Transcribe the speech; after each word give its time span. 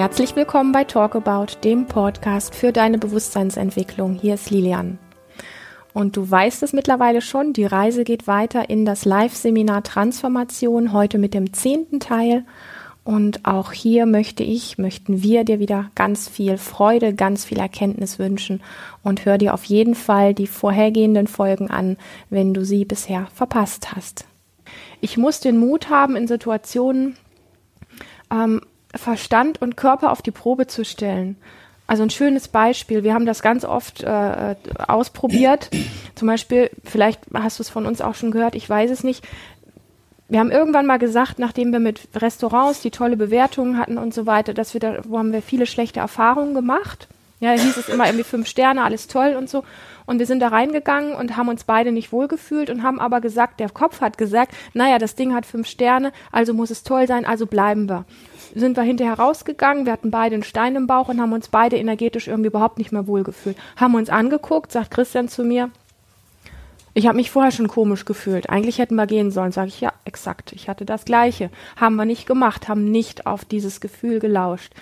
Herzlich 0.00 0.34
willkommen 0.34 0.72
bei 0.72 0.84
Talk 0.84 1.14
About, 1.14 1.58
dem 1.62 1.84
Podcast 1.84 2.54
für 2.54 2.72
deine 2.72 2.96
Bewusstseinsentwicklung. 2.96 4.14
Hier 4.14 4.32
ist 4.32 4.50
Lilian. 4.50 4.98
Und 5.92 6.16
du 6.16 6.30
weißt 6.30 6.62
es 6.62 6.72
mittlerweile 6.72 7.20
schon, 7.20 7.52
die 7.52 7.66
Reise 7.66 8.04
geht 8.04 8.26
weiter 8.26 8.70
in 8.70 8.86
das 8.86 9.04
Live-Seminar 9.04 9.82
Transformation, 9.82 10.94
heute 10.94 11.18
mit 11.18 11.34
dem 11.34 11.52
zehnten 11.52 12.00
Teil. 12.00 12.46
Und 13.04 13.44
auch 13.44 13.72
hier 13.72 14.06
möchte 14.06 14.42
ich, 14.42 14.78
möchten 14.78 15.22
wir 15.22 15.44
dir 15.44 15.58
wieder 15.58 15.90
ganz 15.94 16.30
viel 16.30 16.56
Freude, 16.56 17.12
ganz 17.12 17.44
viel 17.44 17.58
Erkenntnis 17.58 18.18
wünschen 18.18 18.62
und 19.02 19.26
hör 19.26 19.36
dir 19.36 19.52
auf 19.52 19.64
jeden 19.64 19.94
Fall 19.94 20.32
die 20.32 20.46
vorhergehenden 20.46 21.26
Folgen 21.26 21.68
an, 21.68 21.98
wenn 22.30 22.54
du 22.54 22.64
sie 22.64 22.86
bisher 22.86 23.26
verpasst 23.34 23.94
hast. 23.94 24.24
Ich 25.02 25.18
muss 25.18 25.40
den 25.40 25.58
Mut 25.58 25.90
haben, 25.90 26.16
in 26.16 26.26
Situationen 26.26 27.18
ähm, 28.32 28.62
Verstand 28.94 29.62
und 29.62 29.76
Körper 29.76 30.10
auf 30.12 30.22
die 30.22 30.30
Probe 30.30 30.66
zu 30.66 30.84
stellen. 30.84 31.36
Also 31.86 32.04
ein 32.04 32.10
schönes 32.10 32.48
Beispiel. 32.48 33.02
Wir 33.02 33.14
haben 33.14 33.26
das 33.26 33.42
ganz 33.42 33.64
oft 33.64 34.02
äh, 34.02 34.54
ausprobiert. 34.86 35.70
Zum 36.14 36.28
Beispiel, 36.28 36.70
vielleicht 36.84 37.22
hast 37.34 37.58
du 37.58 37.62
es 37.62 37.68
von 37.68 37.86
uns 37.86 38.00
auch 38.00 38.14
schon 38.14 38.30
gehört, 38.30 38.54
ich 38.54 38.68
weiß 38.68 38.90
es 38.90 39.02
nicht. 39.02 39.26
Wir 40.28 40.38
haben 40.38 40.52
irgendwann 40.52 40.86
mal 40.86 40.98
gesagt, 40.98 41.40
nachdem 41.40 41.72
wir 41.72 41.80
mit 41.80 42.08
Restaurants 42.14 42.80
die 42.80 42.92
tolle 42.92 43.16
Bewertungen 43.16 43.76
hatten 43.76 43.98
und 43.98 44.14
so 44.14 44.26
weiter, 44.26 44.54
dass 44.54 44.72
wir 44.74 44.80
da, 44.80 44.98
wo 45.04 45.18
haben 45.18 45.32
wir 45.32 45.42
viele 45.42 45.66
schlechte 45.66 45.98
Erfahrungen 45.98 46.54
gemacht. 46.54 47.08
Ja, 47.40 47.56
da 47.56 47.62
hieß 47.62 47.76
es 47.76 47.88
immer 47.88 48.06
irgendwie 48.06 48.24
fünf 48.24 48.46
Sterne, 48.46 48.82
alles 48.84 49.06
toll 49.08 49.34
und 49.36 49.48
so. 49.48 49.64
Und 50.06 50.18
wir 50.18 50.26
sind 50.26 50.40
da 50.40 50.48
reingegangen 50.48 51.14
und 51.14 51.36
haben 51.36 51.48
uns 51.48 51.64
beide 51.64 51.92
nicht 51.92 52.12
wohlgefühlt 52.12 52.70
und 52.70 52.82
haben 52.82 53.00
aber 53.00 53.20
gesagt, 53.20 53.60
der 53.60 53.70
Kopf 53.70 54.00
hat 54.00 54.18
gesagt, 54.18 54.52
naja, 54.74 54.98
das 54.98 55.14
Ding 55.14 55.34
hat 55.34 55.46
fünf 55.46 55.66
Sterne, 55.66 56.12
also 56.32 56.52
muss 56.52 56.70
es 56.70 56.82
toll 56.82 57.06
sein, 57.06 57.24
also 57.24 57.46
bleiben 57.46 57.88
wir 57.88 58.04
sind 58.54 58.76
wir 58.76 58.82
hinterher 58.82 59.14
rausgegangen, 59.14 59.86
wir 59.86 59.92
hatten 59.92 60.10
beide 60.10 60.34
einen 60.34 60.42
Stein 60.42 60.76
im 60.76 60.86
Bauch 60.86 61.08
und 61.08 61.20
haben 61.20 61.32
uns 61.32 61.48
beide 61.48 61.76
energetisch 61.76 62.28
irgendwie 62.28 62.48
überhaupt 62.48 62.78
nicht 62.78 62.92
mehr 62.92 63.06
wohlgefühlt. 63.06 63.56
Haben 63.76 63.94
uns 63.94 64.10
angeguckt, 64.10 64.72
sagt 64.72 64.90
Christian 64.90 65.28
zu 65.28 65.44
mir, 65.44 65.70
ich 66.92 67.06
habe 67.06 67.16
mich 67.16 67.30
vorher 67.30 67.52
schon 67.52 67.68
komisch 67.68 68.04
gefühlt. 68.04 68.50
Eigentlich 68.50 68.78
hätten 68.78 68.96
wir 68.96 69.06
gehen 69.06 69.30
sollen. 69.30 69.52
Sage 69.52 69.68
ich, 69.68 69.80
ja, 69.80 69.92
exakt. 70.04 70.52
Ich 70.52 70.68
hatte 70.68 70.84
das 70.84 71.04
Gleiche. 71.04 71.50
Haben 71.76 71.94
wir 71.94 72.04
nicht 72.04 72.26
gemacht, 72.26 72.68
haben 72.68 72.90
nicht 72.90 73.26
auf 73.26 73.44
dieses 73.44 73.80
Gefühl 73.80 74.18
gelauscht. 74.18 74.72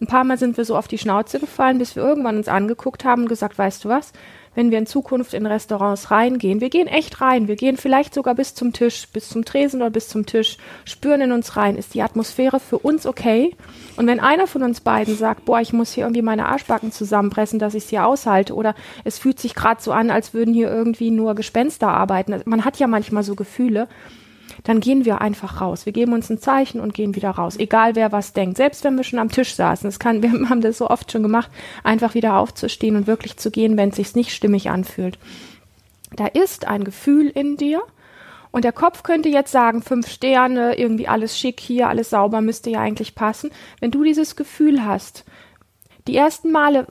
Ein 0.00 0.06
paar 0.06 0.24
Mal 0.24 0.38
sind 0.38 0.56
wir 0.56 0.64
so 0.64 0.76
auf 0.76 0.88
die 0.88 0.98
Schnauze 0.98 1.40
gefallen, 1.40 1.78
bis 1.78 1.96
wir 1.96 2.02
irgendwann 2.02 2.36
uns 2.36 2.48
angeguckt 2.48 3.04
haben 3.04 3.22
und 3.22 3.28
gesagt, 3.28 3.56
weißt 3.58 3.84
du 3.84 3.88
was? 3.88 4.12
wenn 4.56 4.70
wir 4.70 4.78
in 4.78 4.86
Zukunft 4.86 5.34
in 5.34 5.46
Restaurants 5.46 6.10
reingehen. 6.10 6.60
Wir 6.60 6.70
gehen 6.70 6.88
echt 6.88 7.20
rein. 7.20 7.46
Wir 7.46 7.56
gehen 7.56 7.76
vielleicht 7.76 8.14
sogar 8.14 8.34
bis 8.34 8.54
zum 8.54 8.72
Tisch, 8.72 9.06
bis 9.12 9.28
zum 9.28 9.44
Tresen 9.44 9.82
oder 9.82 9.90
bis 9.90 10.08
zum 10.08 10.26
Tisch, 10.26 10.56
spüren 10.84 11.20
in 11.20 11.32
uns 11.32 11.56
rein. 11.56 11.76
Ist 11.76 11.94
die 11.94 12.02
Atmosphäre 12.02 12.58
für 12.58 12.78
uns 12.78 13.06
okay? 13.06 13.54
Und 13.96 14.06
wenn 14.06 14.18
einer 14.18 14.46
von 14.46 14.62
uns 14.62 14.80
beiden 14.80 15.14
sagt, 15.14 15.44
boah, 15.44 15.60
ich 15.60 15.74
muss 15.74 15.92
hier 15.92 16.04
irgendwie 16.04 16.22
meine 16.22 16.46
Arschbacken 16.46 16.90
zusammenpressen, 16.90 17.58
dass 17.58 17.74
ich 17.74 17.84
es 17.84 17.90
hier 17.90 18.06
aushalte, 18.06 18.54
oder 18.54 18.74
es 19.04 19.18
fühlt 19.18 19.38
sich 19.38 19.54
gerade 19.54 19.82
so 19.82 19.92
an, 19.92 20.10
als 20.10 20.32
würden 20.32 20.54
hier 20.54 20.70
irgendwie 20.70 21.10
nur 21.10 21.34
Gespenster 21.34 21.88
arbeiten. 21.88 22.40
Man 22.46 22.64
hat 22.64 22.78
ja 22.78 22.86
manchmal 22.86 23.22
so 23.22 23.34
Gefühle 23.34 23.88
dann 24.64 24.80
gehen 24.80 25.04
wir 25.04 25.20
einfach 25.20 25.60
raus. 25.60 25.86
Wir 25.86 25.92
geben 25.92 26.12
uns 26.12 26.30
ein 26.30 26.38
Zeichen 26.38 26.80
und 26.80 26.94
gehen 26.94 27.14
wieder 27.14 27.30
raus. 27.30 27.56
Egal 27.56 27.94
wer 27.94 28.12
was 28.12 28.32
denkt. 28.32 28.56
Selbst 28.56 28.84
wenn 28.84 28.96
wir 28.96 29.04
schon 29.04 29.18
am 29.18 29.30
Tisch 29.30 29.54
saßen. 29.54 29.88
Das 29.88 29.98
kann, 29.98 30.22
wir 30.22 30.30
haben 30.48 30.60
das 30.60 30.78
so 30.78 30.88
oft 30.88 31.10
schon 31.10 31.22
gemacht, 31.22 31.50
einfach 31.84 32.14
wieder 32.14 32.36
aufzustehen 32.36 32.96
und 32.96 33.06
wirklich 33.06 33.36
zu 33.36 33.50
gehen, 33.50 33.76
wenn 33.76 33.90
es 33.90 33.96
sich 33.96 34.14
nicht 34.14 34.34
stimmig 34.34 34.70
anfühlt. 34.70 35.18
Da 36.14 36.26
ist 36.26 36.66
ein 36.66 36.84
Gefühl 36.84 37.28
in 37.28 37.56
dir. 37.56 37.82
Und 38.52 38.64
der 38.64 38.72
Kopf 38.72 39.02
könnte 39.02 39.28
jetzt 39.28 39.52
sagen, 39.52 39.82
fünf 39.82 40.08
Sterne, 40.08 40.78
irgendwie 40.78 41.08
alles 41.08 41.38
schick 41.38 41.60
hier, 41.60 41.88
alles 41.88 42.10
sauber, 42.10 42.40
müsste 42.40 42.70
ja 42.70 42.80
eigentlich 42.80 43.14
passen. 43.14 43.50
Wenn 43.80 43.90
du 43.90 44.02
dieses 44.02 44.34
Gefühl 44.34 44.84
hast, 44.84 45.24
die 46.06 46.16
ersten 46.16 46.52
Male 46.52 46.86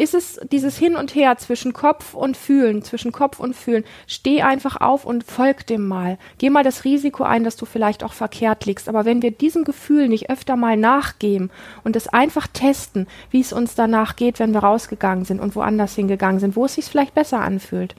ist 0.00 0.14
es 0.14 0.40
dieses 0.50 0.78
Hin 0.78 0.96
und 0.96 1.14
Her 1.14 1.36
zwischen 1.36 1.74
Kopf 1.74 2.14
und 2.14 2.34
Fühlen, 2.34 2.82
zwischen 2.82 3.12
Kopf 3.12 3.38
und 3.38 3.54
Fühlen. 3.54 3.84
Steh 4.06 4.40
einfach 4.40 4.80
auf 4.80 5.04
und 5.04 5.24
folg 5.24 5.66
dem 5.66 5.86
mal. 5.86 6.16
Geh 6.38 6.48
mal 6.48 6.64
das 6.64 6.84
Risiko 6.84 7.22
ein, 7.22 7.44
dass 7.44 7.56
du 7.56 7.66
vielleicht 7.66 8.02
auch 8.02 8.14
verkehrt 8.14 8.64
liegst. 8.64 8.88
Aber 8.88 9.04
wenn 9.04 9.20
wir 9.20 9.30
diesem 9.30 9.64
Gefühl 9.64 10.08
nicht 10.08 10.30
öfter 10.30 10.56
mal 10.56 10.78
nachgeben 10.78 11.50
und 11.84 11.96
es 11.96 12.08
einfach 12.08 12.46
testen, 12.46 13.08
wie 13.30 13.40
es 13.40 13.52
uns 13.52 13.74
danach 13.74 14.16
geht, 14.16 14.38
wenn 14.38 14.54
wir 14.54 14.60
rausgegangen 14.60 15.26
sind 15.26 15.38
und 15.38 15.54
woanders 15.54 15.94
hingegangen 15.94 16.40
sind, 16.40 16.56
wo 16.56 16.64
es 16.64 16.76
sich 16.76 16.86
vielleicht 16.86 17.14
besser 17.14 17.40
anfühlt. 17.40 17.94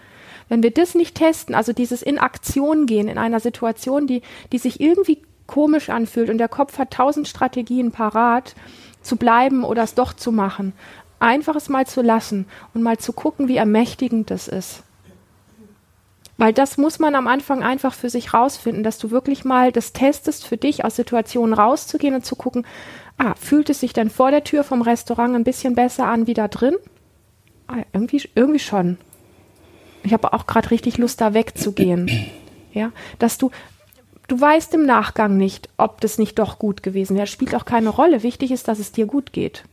Wenn 0.49 0.63
wir 0.63 0.71
das 0.71 0.95
nicht 0.95 1.15
testen, 1.15 1.53
also 1.53 1.71
dieses 1.71 2.01
in 2.01 2.17
Aktion 2.17 2.87
gehen 2.87 3.09
in 3.09 3.19
einer 3.19 3.39
Situation, 3.39 4.07
die, 4.07 4.23
die 4.51 4.57
sich 4.57 4.81
irgendwie 4.81 5.21
komisch 5.45 5.91
anfühlt 5.91 6.31
und 6.31 6.39
der 6.39 6.47
Kopf 6.47 6.79
hat 6.79 6.91
tausend 6.91 7.27
Strategien 7.27 7.91
parat, 7.91 8.55
zu 9.01 9.15
bleiben 9.15 9.63
oder 9.63 9.83
es 9.83 9.95
doch 9.95 10.13
zu 10.13 10.31
machen 10.31 10.73
einfach 11.21 11.55
es 11.55 11.69
mal 11.69 11.85
zu 11.85 12.01
lassen 12.01 12.45
und 12.73 12.81
mal 12.81 12.97
zu 12.97 13.13
gucken, 13.13 13.47
wie 13.47 13.57
ermächtigend 13.57 14.31
das 14.31 14.47
ist. 14.47 14.83
Weil 16.37 16.53
das 16.53 16.77
muss 16.77 16.97
man 16.97 17.13
am 17.13 17.27
Anfang 17.27 17.61
einfach 17.61 17.93
für 17.93 18.09
sich 18.09 18.33
rausfinden, 18.33 18.83
dass 18.83 18.97
du 18.97 19.11
wirklich 19.11 19.45
mal 19.45 19.71
das 19.71 19.93
testest 19.93 20.47
für 20.47 20.57
dich, 20.57 20.83
aus 20.83 20.95
Situationen 20.95 21.53
rauszugehen 21.53 22.15
und 22.15 22.25
zu 22.25 22.35
gucken, 22.35 22.65
ah, 23.19 23.35
fühlt 23.35 23.69
es 23.69 23.79
sich 23.79 23.93
denn 23.93 24.09
vor 24.09 24.31
der 24.31 24.43
Tür 24.43 24.63
vom 24.63 24.81
Restaurant 24.81 25.35
ein 25.35 25.43
bisschen 25.43 25.75
besser 25.75 26.07
an 26.07 26.25
wie 26.25 26.33
da 26.33 26.47
drin? 26.47 26.75
Ah, 27.67 27.83
irgendwie, 27.93 28.27
irgendwie 28.33 28.59
schon. 28.59 28.97
Ich 30.03 30.13
habe 30.13 30.33
auch 30.33 30.47
gerade 30.47 30.71
richtig 30.71 30.97
Lust, 30.97 31.21
da 31.21 31.33
wegzugehen. 31.33 32.09
Ja, 32.73 32.93
dass 33.19 33.37
du, 33.37 33.51
du 34.29 34.39
weißt 34.39 34.73
im 34.75 34.85
Nachgang 34.85 35.35
nicht, 35.35 35.67
ob 35.75 35.99
das 35.99 36.17
nicht 36.17 36.39
doch 36.39 36.57
gut 36.57 36.83
gewesen 36.83 37.17
wäre. 37.17 37.27
Spielt 37.27 37.53
auch 37.53 37.65
keine 37.65 37.89
Rolle. 37.89 38.23
Wichtig 38.23 38.51
ist, 38.51 38.69
dass 38.69 38.79
es 38.79 38.93
dir 38.93 39.07
gut 39.07 39.33
geht. 39.33 39.65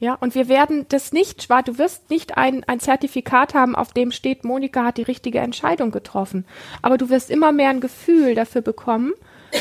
Ja, 0.00 0.14
und 0.14 0.34
wir 0.34 0.48
werden 0.48 0.86
das 0.88 1.12
nicht, 1.12 1.50
du 1.50 1.76
wirst 1.76 2.08
nicht 2.08 2.38
ein, 2.38 2.64
ein 2.64 2.80
Zertifikat 2.80 3.52
haben, 3.52 3.76
auf 3.76 3.92
dem 3.92 4.12
steht, 4.12 4.44
Monika 4.44 4.82
hat 4.82 4.96
die 4.96 5.02
richtige 5.02 5.40
Entscheidung 5.40 5.90
getroffen. 5.90 6.46
Aber 6.80 6.96
du 6.96 7.10
wirst 7.10 7.28
immer 7.28 7.52
mehr 7.52 7.68
ein 7.68 7.82
Gefühl 7.82 8.34
dafür 8.34 8.62
bekommen, 8.62 9.12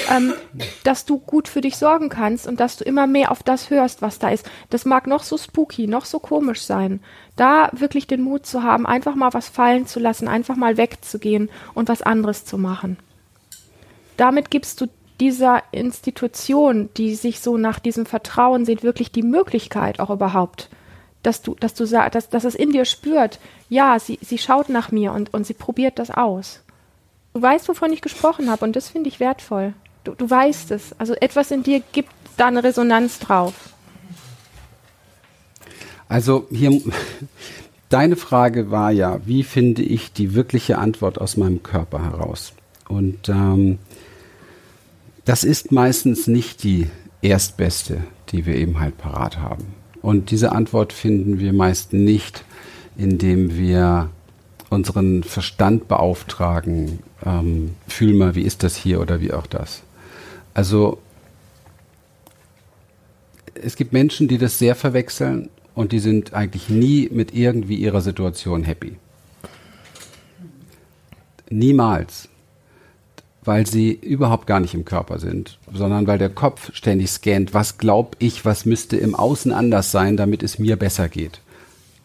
ähm, 0.09 0.33
dass 0.85 1.03
du 1.03 1.19
gut 1.19 1.49
für 1.49 1.59
dich 1.59 1.75
sorgen 1.75 2.07
kannst 2.07 2.47
und 2.47 2.61
dass 2.61 2.77
du 2.77 2.85
immer 2.85 3.05
mehr 3.05 3.31
auf 3.31 3.43
das 3.43 3.69
hörst, 3.69 4.01
was 4.01 4.17
da 4.17 4.29
ist. 4.29 4.49
Das 4.69 4.85
mag 4.85 5.07
noch 5.07 5.23
so 5.23 5.37
spooky, 5.37 5.87
noch 5.87 6.05
so 6.05 6.19
komisch 6.19 6.61
sein. 6.61 7.01
Da 7.35 7.69
wirklich 7.73 8.07
den 8.07 8.21
Mut 8.21 8.45
zu 8.45 8.63
haben, 8.63 8.85
einfach 8.85 9.15
mal 9.15 9.33
was 9.33 9.49
fallen 9.49 9.87
zu 9.87 9.99
lassen, 9.99 10.29
einfach 10.29 10.55
mal 10.55 10.77
wegzugehen 10.77 11.49
und 11.73 11.89
was 11.89 12.01
anderes 12.01 12.45
zu 12.45 12.57
machen. 12.57 12.95
Damit 14.15 14.51
gibst 14.51 14.79
du 14.79 14.87
dieser 15.19 15.63
Institution, 15.71 16.89
die 16.97 17.15
sich 17.15 17.39
so 17.39 17.57
nach 17.57 17.79
diesem 17.79 18.05
Vertrauen 18.05 18.65
sieht, 18.65 18.83
wirklich 18.83 19.11
die 19.11 19.23
Möglichkeit 19.23 19.99
auch 19.99 20.09
überhaupt, 20.09 20.69
dass 21.23 21.41
du, 21.41 21.55
dass 21.55 21.73
du 21.73 21.85
sagst, 21.85 22.15
dass, 22.15 22.29
dass 22.29 22.43
es 22.45 22.55
in 22.55 22.71
dir 22.71 22.85
spürt, 22.85 23.39
ja, 23.67 23.99
sie, 23.99 24.19
sie 24.21 24.37
schaut 24.37 24.69
nach 24.69 24.91
mir 24.91 25.11
und, 25.11 25.33
und 25.33 25.45
sie 25.45 25.53
probiert 25.53 25.99
das 25.99 26.11
aus. 26.11 26.61
Du 27.33 27.41
weißt, 27.41 27.67
wovon 27.69 27.91
ich 27.91 28.01
gesprochen 28.01 28.49
habe, 28.49 28.65
und 28.65 28.75
das 28.75 28.89
finde 28.89 29.09
ich 29.09 29.19
wertvoll. 29.19 29.73
Du, 30.03 30.13
du 30.13 30.29
weißt 30.29 30.71
es. 30.71 30.95
Also 30.97 31.13
etwas 31.13 31.51
in 31.51 31.63
dir 31.63 31.81
gibt 31.91 32.11
da 32.37 32.47
eine 32.47 32.63
Resonanz 32.63 33.19
drauf. 33.19 33.53
Also 36.07 36.47
hier, 36.49 36.81
deine 37.89 38.15
Frage 38.15 38.71
war 38.71 38.91
ja, 38.91 39.19
wie 39.25 39.43
finde 39.43 39.83
ich 39.83 40.13
die 40.13 40.33
wirkliche 40.33 40.77
Antwort 40.77 41.19
aus 41.19 41.37
meinem 41.37 41.61
Körper 41.61 42.03
heraus? 42.03 42.53
Und 42.87 43.29
ähm, 43.29 43.77
das 45.29 45.43
ist 45.43 45.71
meistens 45.71 46.25
nicht 46.25 46.63
die 46.63 46.87
erstbeste, 47.21 48.03
die 48.29 48.47
wir 48.47 48.55
eben 48.55 48.79
halt 48.79 48.97
parat 48.97 49.37
haben. 49.37 49.75
Und 50.01 50.31
diese 50.31 50.53
Antwort 50.53 50.91
finden 50.91 51.37
wir 51.37 51.53
meist 51.53 51.93
nicht, 51.93 52.43
indem 52.97 53.55
wir 53.55 54.09
unseren 54.71 55.21
Verstand 55.21 55.87
beauftragen, 55.87 56.97
ähm, 57.23 57.75
fühl 57.87 58.15
mal, 58.15 58.33
wie 58.33 58.41
ist 58.41 58.63
das 58.63 58.75
hier 58.75 58.99
oder 58.99 59.21
wie 59.21 59.31
auch 59.31 59.45
das. 59.45 59.83
Also 60.55 60.97
es 63.53 63.75
gibt 63.75 63.93
Menschen, 63.93 64.27
die 64.27 64.39
das 64.39 64.57
sehr 64.57 64.73
verwechseln 64.73 65.51
und 65.75 65.91
die 65.91 65.99
sind 65.99 66.33
eigentlich 66.33 66.69
nie 66.69 67.07
mit 67.11 67.35
irgendwie 67.35 67.75
ihrer 67.75 68.01
Situation 68.01 68.63
happy. 68.63 68.95
Niemals 71.51 72.29
weil 73.49 73.65
sie 73.65 73.93
überhaupt 73.93 74.45
gar 74.45 74.59
nicht 74.59 74.75
im 74.75 74.85
Körper 74.85 75.17
sind, 75.17 75.57
sondern 75.73 76.05
weil 76.05 76.19
der 76.19 76.29
Kopf 76.29 76.69
ständig 76.75 77.09
scannt, 77.09 77.51
was 77.51 77.79
glaube 77.79 78.11
ich, 78.19 78.45
was 78.45 78.67
müsste 78.67 78.95
im 78.95 79.15
Außen 79.15 79.51
anders 79.51 79.91
sein, 79.91 80.17
damit 80.17 80.43
es 80.43 80.59
mir 80.59 80.75
besser 80.75 81.09
geht. 81.09 81.41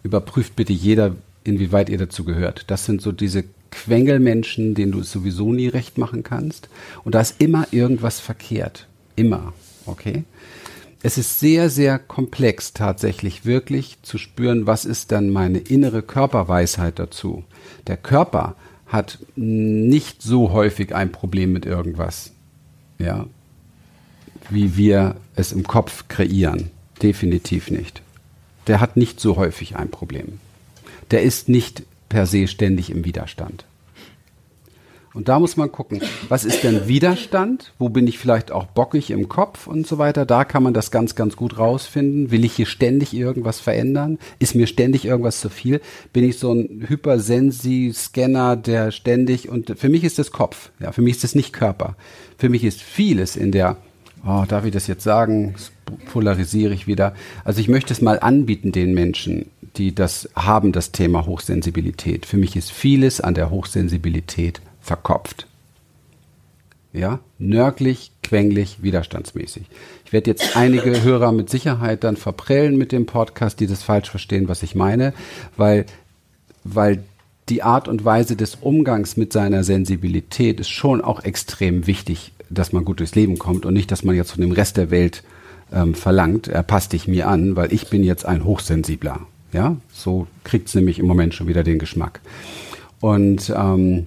Überprüft 0.02 0.56
bitte 0.56 0.72
jeder, 0.72 1.16
inwieweit 1.44 1.90
ihr 1.90 1.98
dazu 1.98 2.24
gehört. 2.24 2.64
Das 2.68 2.86
sind 2.86 3.02
so 3.02 3.12
diese 3.12 3.44
Quengelmenschen, 3.70 4.74
denen 4.74 4.92
du 4.92 5.00
es 5.00 5.12
sowieso 5.12 5.52
nie 5.52 5.68
recht 5.68 5.98
machen 5.98 6.22
kannst. 6.22 6.70
Und 7.04 7.14
da 7.14 7.20
ist 7.20 7.42
immer 7.42 7.66
irgendwas 7.72 8.20
verkehrt. 8.20 8.88
Immer. 9.14 9.52
Okay? 9.84 10.24
Es 11.02 11.18
ist 11.18 11.40
sehr, 11.40 11.68
sehr 11.68 11.98
komplex 11.98 12.72
tatsächlich 12.72 13.44
wirklich 13.44 13.98
zu 14.00 14.16
spüren, 14.16 14.66
was 14.66 14.86
ist 14.86 15.12
dann 15.12 15.28
meine 15.28 15.58
innere 15.58 16.00
Körperweisheit 16.00 16.98
dazu. 16.98 17.44
Der 17.86 17.98
Körper 17.98 18.56
hat 18.86 19.18
nicht 19.36 20.22
so 20.22 20.52
häufig 20.52 20.94
ein 20.94 21.10
Problem 21.12 21.52
mit 21.52 21.66
irgendwas. 21.66 22.32
Ja. 22.98 23.26
wie 24.50 24.76
wir 24.76 25.16
es 25.36 25.52
im 25.52 25.64
Kopf 25.64 26.06
kreieren. 26.08 26.70
Definitiv 27.02 27.70
nicht. 27.70 28.02
Der 28.66 28.80
hat 28.80 28.96
nicht 28.96 29.20
so 29.20 29.36
häufig 29.36 29.76
ein 29.76 29.90
Problem. 29.90 30.38
Der 31.10 31.22
ist 31.22 31.48
nicht 31.48 31.82
per 32.08 32.26
se 32.26 32.46
ständig 32.46 32.90
im 32.90 33.04
Widerstand. 33.04 33.64
Und 35.14 35.28
da 35.28 35.38
muss 35.38 35.56
man 35.56 35.70
gucken, 35.70 36.02
was 36.28 36.44
ist 36.44 36.64
denn 36.64 36.88
Widerstand? 36.88 37.72
Wo 37.78 37.88
bin 37.88 38.08
ich 38.08 38.18
vielleicht 38.18 38.50
auch 38.50 38.66
bockig 38.66 39.12
im 39.12 39.28
Kopf 39.28 39.68
und 39.68 39.86
so 39.86 39.96
weiter? 39.96 40.26
Da 40.26 40.44
kann 40.44 40.64
man 40.64 40.74
das 40.74 40.90
ganz, 40.90 41.14
ganz 41.14 41.36
gut 41.36 41.56
rausfinden. 41.56 42.32
Will 42.32 42.44
ich 42.44 42.54
hier 42.54 42.66
ständig 42.66 43.14
irgendwas 43.14 43.60
verändern? 43.60 44.18
Ist 44.40 44.56
mir 44.56 44.66
ständig 44.66 45.04
irgendwas 45.04 45.40
zu 45.40 45.50
viel? 45.50 45.80
Bin 46.12 46.24
ich 46.24 46.40
so 46.40 46.52
ein 46.52 46.84
Hypersensi-Scanner, 46.88 48.56
der 48.56 48.90
ständig 48.90 49.48
und 49.48 49.78
für 49.78 49.88
mich 49.88 50.02
ist 50.02 50.18
das 50.18 50.32
Kopf. 50.32 50.72
Ja, 50.80 50.90
für 50.90 51.00
mich 51.00 51.14
ist 51.14 51.24
das 51.24 51.36
nicht 51.36 51.52
Körper. 51.52 51.94
Für 52.36 52.48
mich 52.48 52.64
ist 52.64 52.82
vieles 52.82 53.36
in 53.36 53.52
der, 53.52 53.76
oh, 54.26 54.44
darf 54.48 54.64
ich 54.64 54.72
das 54.72 54.88
jetzt 54.88 55.04
sagen? 55.04 55.52
Das 55.52 55.70
polarisiere 56.12 56.74
ich 56.74 56.88
wieder. 56.88 57.14
Also 57.44 57.60
ich 57.60 57.68
möchte 57.68 57.92
es 57.92 58.00
mal 58.00 58.18
anbieten 58.18 58.72
den 58.72 58.94
Menschen, 58.94 59.46
die 59.76 59.94
das 59.94 60.28
haben, 60.34 60.72
das 60.72 60.90
Thema 60.90 61.24
Hochsensibilität. 61.26 62.26
Für 62.26 62.36
mich 62.36 62.56
ist 62.56 62.72
vieles 62.72 63.20
an 63.20 63.34
der 63.34 63.50
Hochsensibilität 63.50 64.60
verkopft. 64.84 65.46
Ja, 66.92 67.18
nörglich, 67.38 68.12
quengelig, 68.22 68.82
widerstandsmäßig. 68.82 69.64
Ich 70.04 70.12
werde 70.12 70.30
jetzt 70.30 70.56
einige 70.56 71.02
Hörer 71.02 71.32
mit 71.32 71.50
Sicherheit 71.50 72.04
dann 72.04 72.16
verprellen 72.16 72.76
mit 72.76 72.92
dem 72.92 73.06
Podcast, 73.06 73.58
die 73.58 73.66
das 73.66 73.82
falsch 73.82 74.10
verstehen, 74.10 74.48
was 74.48 74.62
ich 74.62 74.76
meine, 74.76 75.12
weil, 75.56 75.86
weil 76.62 77.02
die 77.48 77.62
Art 77.62 77.88
und 77.88 78.04
Weise 78.04 78.36
des 78.36 78.56
Umgangs 78.56 79.16
mit 79.16 79.32
seiner 79.32 79.64
Sensibilität 79.64 80.60
ist 80.60 80.70
schon 80.70 81.00
auch 81.00 81.24
extrem 81.24 81.86
wichtig, 81.86 82.32
dass 82.48 82.72
man 82.72 82.84
gut 82.84 83.00
durchs 83.00 83.16
Leben 83.16 83.38
kommt 83.38 83.66
und 83.66 83.74
nicht, 83.74 83.90
dass 83.90 84.04
man 84.04 84.14
jetzt 84.14 84.30
von 84.30 84.40
dem 84.40 84.52
Rest 84.52 84.76
der 84.76 84.90
Welt 84.90 85.24
ähm, 85.72 85.94
verlangt, 85.94 86.46
er 86.46 86.62
passt 86.62 86.92
dich 86.92 87.08
mir 87.08 87.28
an, 87.28 87.56
weil 87.56 87.72
ich 87.72 87.88
bin 87.88 88.04
jetzt 88.04 88.24
ein 88.24 88.44
Hochsensibler. 88.44 89.20
Ja, 89.52 89.76
so 89.92 90.26
kriegt 90.42 90.68
es 90.68 90.74
nämlich 90.74 90.98
im 90.98 91.06
Moment 91.06 91.34
schon 91.34 91.48
wieder 91.48 91.62
den 91.64 91.78
Geschmack. 91.78 92.20
Und 93.00 93.52
ähm, 93.56 94.06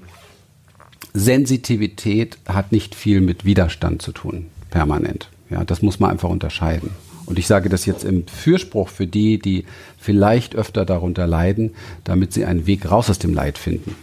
Sensitivität 1.17 2.37
hat 2.47 2.71
nicht 2.71 2.95
viel 2.95 3.21
mit 3.21 3.43
Widerstand 3.43 4.01
zu 4.01 4.11
tun, 4.11 4.47
permanent. 4.69 5.29
Ja, 5.49 5.63
das 5.63 5.81
muss 5.81 5.99
man 5.99 6.11
einfach 6.11 6.29
unterscheiden. 6.29 6.91
Und 7.25 7.39
ich 7.39 7.47
sage 7.47 7.69
das 7.69 7.85
jetzt 7.85 8.05
im 8.05 8.25
Fürspruch 8.27 8.87
für 8.89 9.07
die, 9.07 9.39
die 9.39 9.65
vielleicht 9.97 10.55
öfter 10.55 10.85
darunter 10.85 11.27
leiden, 11.27 11.73
damit 12.03 12.33
sie 12.33 12.45
einen 12.45 12.67
Weg 12.67 12.89
raus 12.89 13.09
aus 13.09 13.19
dem 13.19 13.33
Leid 13.33 13.57
finden. 13.57 13.95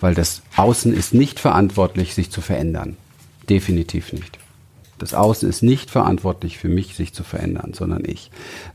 Weil 0.00 0.14
das 0.14 0.42
Außen 0.56 0.92
ist 0.92 1.14
nicht 1.14 1.40
verantwortlich, 1.40 2.14
sich 2.14 2.30
zu 2.30 2.40
verändern. 2.40 2.96
Definitiv 3.48 4.12
nicht. 4.12 4.38
Das 5.00 5.14
Außen 5.14 5.48
ist 5.48 5.62
nicht 5.62 5.90
verantwortlich 5.90 6.58
für 6.58 6.68
mich, 6.68 6.94
sich 6.94 7.14
zu 7.14 7.24
verändern, 7.24 7.72
sondern 7.72 8.02
ich. 8.04 8.30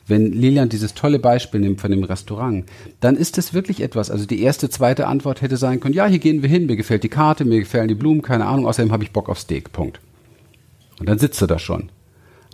Wenn 0.07 0.31
Lilian 0.31 0.69
dieses 0.69 0.95
tolle 0.95 1.19
Beispiel 1.19 1.59
nimmt 1.59 1.79
von 1.79 1.91
dem 1.91 2.03
Restaurant, 2.03 2.65
dann 2.99 3.15
ist 3.15 3.37
es 3.37 3.53
wirklich 3.53 3.79
etwas. 3.81 4.09
Also 4.09 4.25
die 4.25 4.41
erste, 4.41 4.67
zweite 4.71 5.05
Antwort 5.05 5.43
hätte 5.43 5.55
sein 5.55 5.79
können, 5.79 5.93
ja, 5.93 6.07
hier 6.07 6.17
gehen 6.17 6.41
wir 6.41 6.49
hin, 6.49 6.65
mir 6.65 6.77
gefällt 6.77 7.03
die 7.03 7.09
Karte, 7.09 7.45
mir 7.45 7.59
gefallen 7.59 7.87
die 7.87 7.93
Blumen, 7.93 8.23
keine 8.23 8.47
Ahnung, 8.47 8.65
außerdem 8.65 8.91
habe 8.91 9.03
ich 9.03 9.11
Bock 9.11 9.29
auf 9.29 9.37
Steak, 9.39 9.71
Punkt. 9.71 9.99
Und 10.99 11.07
dann 11.07 11.19
sitzt 11.19 11.39
du 11.43 11.45
da 11.45 11.59
schon. 11.59 11.91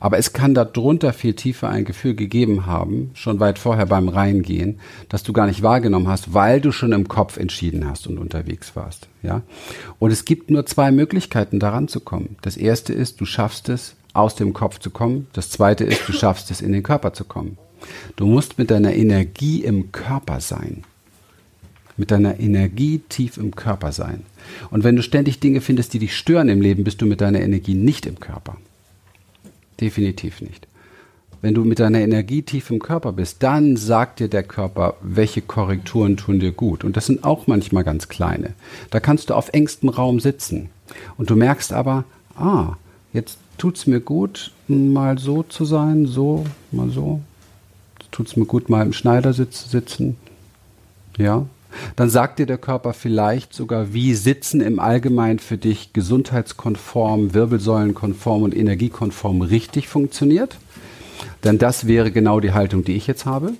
Aber 0.01 0.17
es 0.17 0.33
kann 0.33 0.55
darunter 0.55 1.13
viel 1.13 1.35
tiefer 1.35 1.69
ein 1.69 1.85
Gefühl 1.85 2.15
gegeben 2.15 2.65
haben, 2.65 3.11
schon 3.13 3.39
weit 3.39 3.59
vorher 3.59 3.85
beim 3.85 4.09
Reingehen, 4.09 4.79
dass 5.09 5.21
du 5.21 5.31
gar 5.31 5.45
nicht 5.45 5.61
wahrgenommen 5.61 6.07
hast, 6.07 6.33
weil 6.33 6.59
du 6.59 6.71
schon 6.71 6.91
im 6.91 7.07
Kopf 7.07 7.37
entschieden 7.37 7.87
hast 7.87 8.07
und 8.07 8.17
unterwegs 8.17 8.75
warst. 8.75 9.07
Ja? 9.21 9.43
Und 9.99 10.09
es 10.09 10.25
gibt 10.25 10.49
nur 10.49 10.65
zwei 10.65 10.91
Möglichkeiten, 10.91 11.59
daran 11.59 11.87
zu 11.87 11.99
kommen. 11.99 12.35
Das 12.41 12.57
erste 12.57 12.93
ist, 12.93 13.21
du 13.21 13.25
schaffst 13.25 13.69
es, 13.69 13.95
aus 14.13 14.35
dem 14.35 14.53
Kopf 14.53 14.79
zu 14.79 14.89
kommen. 14.89 15.27
Das 15.33 15.51
zweite 15.51 15.83
ist, 15.83 16.07
du 16.07 16.13
schaffst 16.13 16.49
es, 16.49 16.61
in 16.61 16.71
den 16.71 16.83
Körper 16.83 17.13
zu 17.13 17.23
kommen. 17.23 17.59
Du 18.15 18.25
musst 18.25 18.57
mit 18.57 18.71
deiner 18.71 18.95
Energie 18.95 19.63
im 19.63 19.91
Körper 19.91 20.41
sein. 20.41 20.83
Mit 21.95 22.09
deiner 22.09 22.39
Energie 22.39 23.01
tief 23.07 23.37
im 23.37 23.55
Körper 23.55 23.91
sein. 23.91 24.23
Und 24.71 24.83
wenn 24.83 24.95
du 24.95 25.03
ständig 25.03 25.39
Dinge 25.39 25.61
findest, 25.61 25.93
die 25.93 25.99
dich 25.99 26.17
stören 26.17 26.49
im 26.49 26.59
Leben, 26.59 26.83
bist 26.83 27.03
du 27.03 27.05
mit 27.05 27.21
deiner 27.21 27.41
Energie 27.41 27.75
nicht 27.75 28.07
im 28.07 28.19
Körper. 28.19 28.57
Definitiv 29.81 30.41
nicht. 30.41 30.67
Wenn 31.41 31.55
du 31.55 31.65
mit 31.65 31.79
deiner 31.79 31.99
Energie 31.99 32.43
tief 32.43 32.69
im 32.69 32.79
Körper 32.79 33.13
bist, 33.13 33.41
dann 33.41 33.75
sagt 33.75 34.19
dir 34.19 34.27
der 34.27 34.43
Körper, 34.43 34.95
welche 35.01 35.41
Korrekturen 35.41 36.15
tun 36.15 36.39
dir 36.39 36.51
gut. 36.51 36.83
Und 36.83 36.95
das 36.95 37.07
sind 37.07 37.23
auch 37.23 37.47
manchmal 37.47 37.83
ganz 37.83 38.07
kleine. 38.07 38.53
Da 38.91 38.99
kannst 38.99 39.29
du 39.29 39.33
auf 39.33 39.49
engstem 39.51 39.89
Raum 39.89 40.19
sitzen. 40.19 40.69
Und 41.17 41.31
du 41.31 41.35
merkst 41.35 41.73
aber, 41.73 42.03
ah, 42.35 42.75
jetzt 43.11 43.39
tut 43.57 43.77
es 43.77 43.87
mir 43.87 44.01
gut, 44.01 44.51
mal 44.67 45.17
so 45.17 45.41
zu 45.41 45.65
sein, 45.65 46.05
so, 46.05 46.45
mal 46.71 46.89
so. 46.91 47.21
Tut 48.11 48.27
es 48.27 48.35
mir 48.35 48.45
gut, 48.45 48.69
mal 48.69 48.85
im 48.85 48.93
Schneidersitz 48.93 49.71
sitzen. 49.71 50.17
Ja, 51.17 51.47
dann 51.95 52.09
sagt 52.09 52.39
dir 52.39 52.45
der 52.45 52.57
Körper 52.57 52.93
vielleicht 52.93 53.53
sogar, 53.53 53.93
wie 53.93 54.13
Sitzen 54.13 54.61
im 54.61 54.79
Allgemeinen 54.79 55.39
für 55.39 55.57
dich 55.57 55.93
gesundheitskonform, 55.93 57.33
wirbelsäulenkonform 57.33 58.43
und 58.43 58.55
energiekonform 58.55 59.41
richtig 59.41 59.87
funktioniert. 59.87 60.57
Denn 61.43 61.57
das 61.57 61.87
wäre 61.87 62.11
genau 62.11 62.39
die 62.39 62.53
Haltung, 62.53 62.83
die 62.83 62.95
ich 62.95 63.07
jetzt 63.07 63.25
habe. 63.25 63.53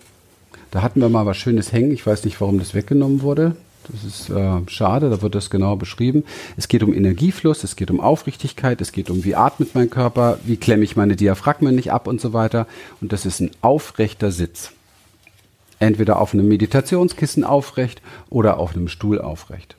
Da 0.72 0.82
hatten 0.82 1.02
wir 1.02 1.10
mal 1.10 1.26
was 1.26 1.38
Schönes 1.38 1.72
hängen. 1.72 1.92
Ich 1.92 2.06
weiß 2.06 2.26
nicht, 2.26 2.40
warum 2.40 2.60
das 2.60 2.74
weggenommen 2.74 3.22
wurde. 3.22 3.56
Das 3.92 4.04
ist 4.04 4.30
äh, 4.30 4.62
schade, 4.68 5.10
da 5.10 5.22
wird 5.22 5.36
das 5.36 5.50
genau 5.50 5.76
beschrieben. 5.76 6.24
Es 6.56 6.68
geht 6.68 6.84
um 6.84 6.94
Energiefluss, 6.94 7.64
es 7.64 7.76
geht 7.76 7.90
um 7.90 8.00
Aufrichtigkeit, 8.00 8.80
es 8.80 8.92
geht 8.92 9.10
um, 9.10 9.24
wie 9.24 9.36
atmet 9.36 9.74
mein 9.74 9.90
Körper, 9.90 10.38
wie 10.46 10.58
klemme 10.58 10.84
ich 10.84 10.96
meine 10.96 11.16
Diaphragmen 11.16 11.76
nicht 11.76 11.92
ab 11.92 12.08
und 12.08 12.22
so 12.22 12.32
weiter. 12.32 12.68
Und 13.02 13.12
das 13.12 13.26
ist 13.26 13.40
ein 13.40 13.52
aufrechter 13.62 14.32
Sitz 14.32 14.72
entweder 15.82 16.20
auf 16.20 16.34
einem 16.34 16.48
Meditationskissen 16.48 17.44
aufrecht 17.44 18.02
oder 18.30 18.58
auf 18.58 18.76
einem 18.76 18.88
Stuhl 18.88 19.20
aufrecht. 19.20 19.76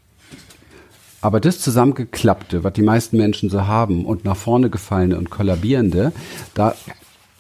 Aber 1.21 1.39
das 1.39 1.61
Zusammengeklappte, 1.61 2.65
was 2.65 2.73
die 2.73 2.83
meisten 2.83 3.17
Menschen 3.17 3.49
so 3.49 3.67
haben 3.67 4.05
und 4.05 4.25
nach 4.25 4.37
vorne 4.37 4.71
gefallene 4.71 5.17
und 5.17 5.31
kollabierende, 5.31 6.13
da, 6.55 6.75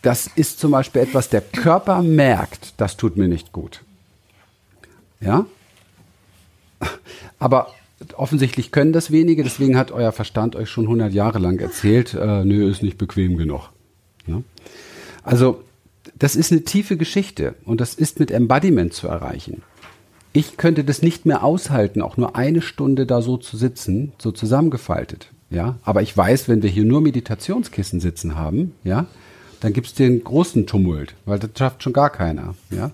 das 0.02 0.28
ist 0.28 0.60
zum 0.60 0.70
Beispiel 0.70 1.02
etwas, 1.02 1.28
der 1.28 1.40
Körper 1.40 2.00
merkt, 2.02 2.74
das 2.76 2.96
tut 2.96 3.16
mir 3.16 3.26
nicht 3.26 3.52
gut. 3.52 3.82
Ja? 5.20 5.46
Aber 7.40 7.68
offensichtlich 8.16 8.70
können 8.70 8.92
das 8.92 9.10
wenige, 9.10 9.42
deswegen 9.42 9.76
hat 9.76 9.90
euer 9.90 10.12
Verstand 10.12 10.54
euch 10.54 10.70
schon 10.70 10.84
100 10.84 11.12
Jahre 11.12 11.40
lang 11.40 11.58
erzählt, 11.58 12.14
äh, 12.14 12.44
nö, 12.44 12.70
ist 12.70 12.84
nicht 12.84 12.98
bequem 12.98 13.36
genug. 13.36 13.70
Ja? 14.28 14.42
Also 15.24 15.64
das 16.18 16.36
ist 16.36 16.52
eine 16.52 16.62
tiefe 16.62 16.96
Geschichte 16.96 17.54
und 17.64 17.80
das 17.80 17.94
ist 17.94 18.18
mit 18.18 18.30
Embodiment 18.30 18.92
zu 18.92 19.08
erreichen. 19.08 19.62
Ich 20.32 20.56
könnte 20.56 20.84
das 20.84 21.02
nicht 21.02 21.26
mehr 21.26 21.44
aushalten, 21.44 22.00
auch 22.00 22.16
nur 22.16 22.36
eine 22.36 22.62
Stunde 22.62 23.06
da 23.06 23.20
so 23.20 23.36
zu 23.36 23.56
sitzen, 23.56 24.12
so 24.18 24.32
zusammengefaltet. 24.32 25.28
Ja, 25.50 25.76
aber 25.82 26.00
ich 26.00 26.16
weiß, 26.16 26.48
wenn 26.48 26.62
wir 26.62 26.70
hier 26.70 26.86
nur 26.86 27.02
Meditationskissen 27.02 28.00
sitzen 28.00 28.36
haben, 28.36 28.72
ja, 28.84 29.06
dann 29.60 29.74
gibt's 29.74 29.92
den 29.92 30.24
großen 30.24 30.66
Tumult, 30.66 31.14
weil 31.26 31.38
das 31.38 31.50
schafft 31.56 31.82
schon 31.82 31.92
gar 31.92 32.08
keiner. 32.08 32.54
Ja, 32.70 32.90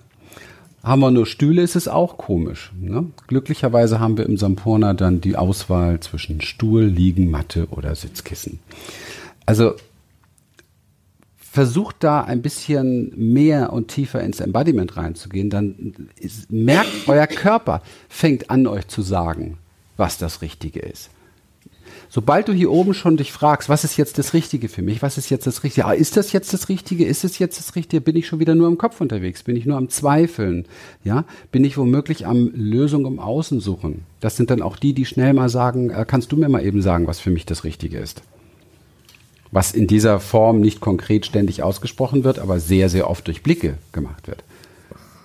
haben 0.83 1.01
wir 1.01 1.11
nur 1.11 1.25
Stühle, 1.25 1.61
ist 1.61 1.75
es 1.75 1.87
auch 1.87 2.17
komisch. 2.17 2.71
Ne? 2.79 3.07
Glücklicherweise 3.27 3.99
haben 3.99 4.17
wir 4.17 4.25
im 4.25 4.37
Sampurna 4.37 4.93
dann 4.93 5.21
die 5.21 5.35
Auswahl 5.35 5.99
zwischen 5.99 6.41
Stuhl, 6.41 6.83
Liegen, 6.83 7.29
Matte 7.29 7.67
oder 7.71 7.95
Sitzkissen. 7.95 8.59
Also 9.45 9.73
versucht 11.59 11.97
da 12.05 12.21
ein 12.21 12.41
bisschen 12.41 13.11
mehr 13.17 13.73
und 13.73 13.89
tiefer 13.89 14.21
ins 14.21 14.39
Embodiment 14.39 14.95
reinzugehen, 14.95 15.49
dann 15.49 15.93
ist, 16.17 16.49
merkt 16.49 16.89
euer 17.07 17.27
Körper, 17.27 17.81
fängt 18.07 18.49
an 18.49 18.65
euch 18.65 18.87
zu 18.87 19.01
sagen, 19.01 19.57
was 19.97 20.17
das 20.17 20.41
Richtige 20.41 20.79
ist. 20.79 21.09
Sobald 22.07 22.47
du 22.47 22.53
hier 22.53 22.71
oben 22.71 22.93
schon 22.93 23.17
dich 23.17 23.33
fragst, 23.33 23.67
was 23.67 23.83
ist 23.83 23.97
jetzt 23.97 24.17
das 24.17 24.33
Richtige 24.33 24.69
für 24.69 24.81
mich, 24.81 25.01
was 25.01 25.17
ist 25.17 25.29
jetzt 25.29 25.47
das 25.47 25.65
Richtige, 25.65 25.85
ah, 25.85 25.91
ist 25.91 26.15
das 26.15 26.31
jetzt 26.31 26.53
das 26.53 26.69
Richtige, 26.69 27.05
ist 27.05 27.25
es 27.25 27.39
jetzt 27.39 27.59
das 27.59 27.75
Richtige, 27.75 27.99
bin 27.99 28.15
ich 28.15 28.25
schon 28.25 28.39
wieder 28.39 28.55
nur 28.55 28.69
im 28.69 28.77
Kopf 28.77 29.01
unterwegs, 29.01 29.43
bin 29.43 29.57
ich 29.57 29.65
nur 29.65 29.75
am 29.75 29.89
Zweifeln, 29.89 30.65
ja, 31.03 31.25
bin 31.51 31.65
ich 31.65 31.77
womöglich 31.77 32.25
am 32.25 32.53
Lösung 32.55 33.05
im 33.05 33.19
Außen 33.19 33.59
suchen. 33.59 34.05
Das 34.21 34.37
sind 34.37 34.49
dann 34.49 34.61
auch 34.61 34.77
die, 34.77 34.93
die 34.93 35.05
schnell 35.05 35.33
mal 35.33 35.49
sagen, 35.49 35.89
äh, 35.89 36.05
kannst 36.07 36.31
du 36.31 36.37
mir 36.37 36.47
mal 36.47 36.65
eben 36.65 36.81
sagen, 36.81 37.05
was 37.05 37.19
für 37.19 37.31
mich 37.31 37.45
das 37.45 37.65
Richtige 37.65 37.97
ist 37.97 38.21
was 39.51 39.71
in 39.71 39.87
dieser 39.87 40.19
Form 40.19 40.61
nicht 40.61 40.79
konkret 40.79 41.25
ständig 41.25 41.63
ausgesprochen 41.63 42.23
wird, 42.23 42.39
aber 42.39 42.59
sehr, 42.59 42.89
sehr 42.89 43.09
oft 43.09 43.27
durch 43.27 43.41
Blicke 43.41 43.77
gemacht 43.91 44.27
wird. 44.27 44.43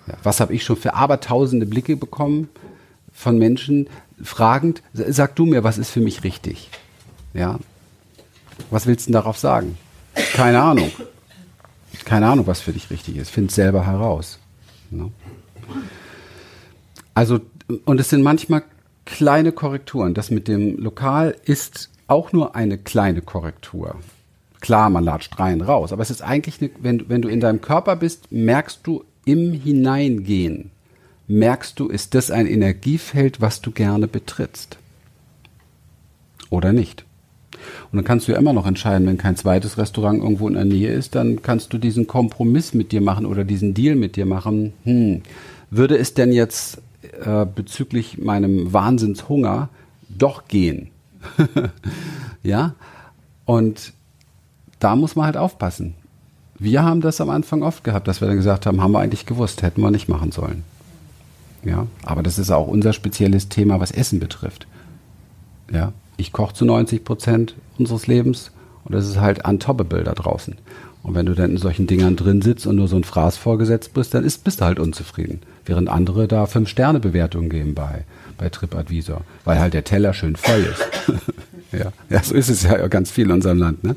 Ja, 0.07 0.15
was 0.23 0.41
habe 0.41 0.55
ich 0.55 0.65
schon 0.65 0.77
für 0.77 0.95
abertausende 0.95 1.67
Blicke 1.67 1.97
bekommen 1.97 2.49
von 3.13 3.39
Menschen, 3.39 3.89
fragend, 4.23 4.83
sag 4.93 5.37
du 5.37 5.47
mir, 5.47 5.65
was 5.65 5.79
ist 5.79 5.91
für 5.91 6.01
mich 6.01 6.25
richtig? 6.25 6.71
Ja. 7.33 7.59
Was 8.71 8.87
willst 8.87 9.07
du 9.07 9.09
denn 9.09 9.15
darauf 9.15 9.39
sagen? 9.39 9.77
Keine 10.35 10.63
Ahnung. 10.63 10.91
Keine 12.05 12.29
Ahnung, 12.29 12.47
was 12.47 12.61
für 12.61 12.73
dich 12.73 12.91
richtig 12.91 13.17
ist. 13.17 13.31
Find 13.31 13.51
selber 13.51 13.87
heraus. 13.87 14.39
Ne? 14.91 15.11
Also, 17.15 17.41
und 17.85 18.01
es 18.01 18.11
sind 18.11 18.23
manchmal 18.23 18.63
kleine 19.05 19.53
Korrekturen. 19.53 20.15
Das 20.15 20.31
mit 20.31 20.49
dem 20.49 20.77
Lokal 20.79 21.37
ist 21.45 21.91
auch 22.07 22.33
nur 22.33 22.55
eine 22.55 22.79
kleine 22.79 23.23
Korrektur 23.23 23.97
Klar, 24.65 24.89
man 24.89 25.05
latscht 25.05 25.39
rein, 25.39 25.61
raus, 25.61 25.93
aber 25.93 26.01
es 26.01 26.11
ist 26.11 26.23
eigentlich, 26.23 26.59
eine, 26.59 26.71
wenn, 26.81 27.07
wenn 27.11 27.21
du 27.21 27.29
in 27.29 27.41
deinem 27.41 27.61
Körper 27.61 27.97
bist, 27.97 28.33
merkst 28.33 28.81
du 28.85 29.05
im 29.27 29.53
Hineingehen, 29.53 30.71
merkst 31.29 31.79
du, 31.79 31.89
ist 31.89 32.15
das 32.15 32.31
ein 32.31 32.47
Energiefeld, 32.47 33.43
was 33.43 33.61
du 33.61 33.73
gerne 33.73 34.09
betrittst? 34.09 34.79
Oder 36.49 36.73
nicht? 36.73 37.05
Und 37.93 37.99
dann 37.99 38.07
kannst 38.07 38.27
du 38.27 38.33
ja 38.33 38.39
immer 38.39 38.55
noch 38.55 38.67
entscheiden, 38.67 39.07
wenn 39.07 39.19
kein 39.19 39.37
zweites 39.37 39.77
Restaurant 39.77 40.23
irgendwo 40.23 40.49
in 40.49 40.55
der 40.55 40.65
Nähe 40.65 40.93
ist, 40.95 41.15
dann 41.15 41.43
kannst 41.43 41.75
du 41.75 41.77
diesen 41.77 42.07
Kompromiss 42.07 42.73
mit 42.73 42.91
dir 42.91 43.03
machen 43.03 43.27
oder 43.27 43.45
diesen 43.45 43.75
Deal 43.75 43.97
mit 43.97 44.17
dir 44.17 44.25
machen. 44.25 44.73
Hm, 44.85 45.21
würde 45.69 45.99
es 45.99 46.15
denn 46.15 46.33
jetzt 46.33 46.81
äh, 47.23 47.45
bezüglich 47.45 48.17
meinem 48.17 48.73
Wahnsinnshunger 48.73 49.69
doch 50.09 50.49
gehen? 50.49 50.89
ja? 52.43 52.75
Und 53.45 53.93
da 54.79 54.97
muss 54.97 55.17
man 55.17 55.27
halt 55.27 55.37
aufpassen. 55.37 55.95
Wir 56.59 56.83
haben 56.83 57.01
das 57.01 57.21
am 57.21 57.31
Anfang 57.31 57.63
oft 57.63 57.85
gehabt, 57.85 58.07
dass 58.09 58.21
wir 58.21 58.29
dann 58.29 58.37
gesagt 58.37 58.67
haben, 58.67 58.81
haben 58.81 58.93
wir 58.93 59.01
eigentlich 59.01 59.27
gewusst, 59.27 59.63
hätten 59.63 59.83
wir 59.83 59.91
nicht 59.91 60.09
machen 60.09 60.33
sollen. 60.33 60.63
Ja, 61.65 61.87
aber 62.05 62.23
das 62.23 62.39
ist 62.39 62.51
auch 62.51 62.69
unser 62.69 62.93
spezielles 62.93 63.49
Thema, 63.49 63.81
was 63.81 63.91
Essen 63.91 64.21
betrifft. 64.21 64.67
Ja, 65.73 65.93
ich 66.17 66.33
koche 66.33 66.55
zu 66.55 66.65
90 66.65 67.05
Prozent 67.05 67.55
unseres 67.79 68.07
Lebens 68.07 68.53
und 68.85 68.95
das 68.95 69.09
ist 69.09 69.19
halt 69.19 69.47
untoppable 69.47 70.05
da 70.05 70.13
draußen. 70.13 70.57
Und 71.05 71.15
wenn 71.15 71.27
du 71.27 71.35
dann 71.35 71.51
in 71.51 71.59
solchen 71.59 71.87
Dingern 71.87 72.17
drin 72.17 72.41
sitzt 72.41 72.67
und 72.67 72.77
nur 72.77 72.89
so 72.89 72.97
ein 72.97 73.05
Fraß 73.05 73.37
vorgesetzt 73.37 73.93
bist, 73.93 74.15
dann 74.15 74.25
ist, 74.25 74.43
bist 74.43 74.63
du 74.63 74.65
halt 74.65 74.79
unzufrieden. 74.79 75.41
Während 75.67 75.91
andere 75.91 76.27
da 76.27 76.47
Fünf-Sterne-Bewertungen 76.47 77.51
geben 77.51 77.75
bei, 77.75 78.05
bei 78.39 78.49
TripAdvisor, 78.49 79.21
weil 79.45 79.61
halt 79.61 79.75
der 79.75 79.85
Teller 79.85 80.15
schön 80.15 80.35
voll 80.35 80.61
ist. 80.61 80.83
ja. 81.73 81.93
ja, 82.09 82.23
so 82.23 82.35
ist 82.35 82.49
es 82.49 82.63
ja 82.63 82.89
ganz 82.89 83.11
viel 83.11 83.27
in 83.27 83.33
unserem 83.33 83.59
Land. 83.59 83.85
Ne? 83.85 83.97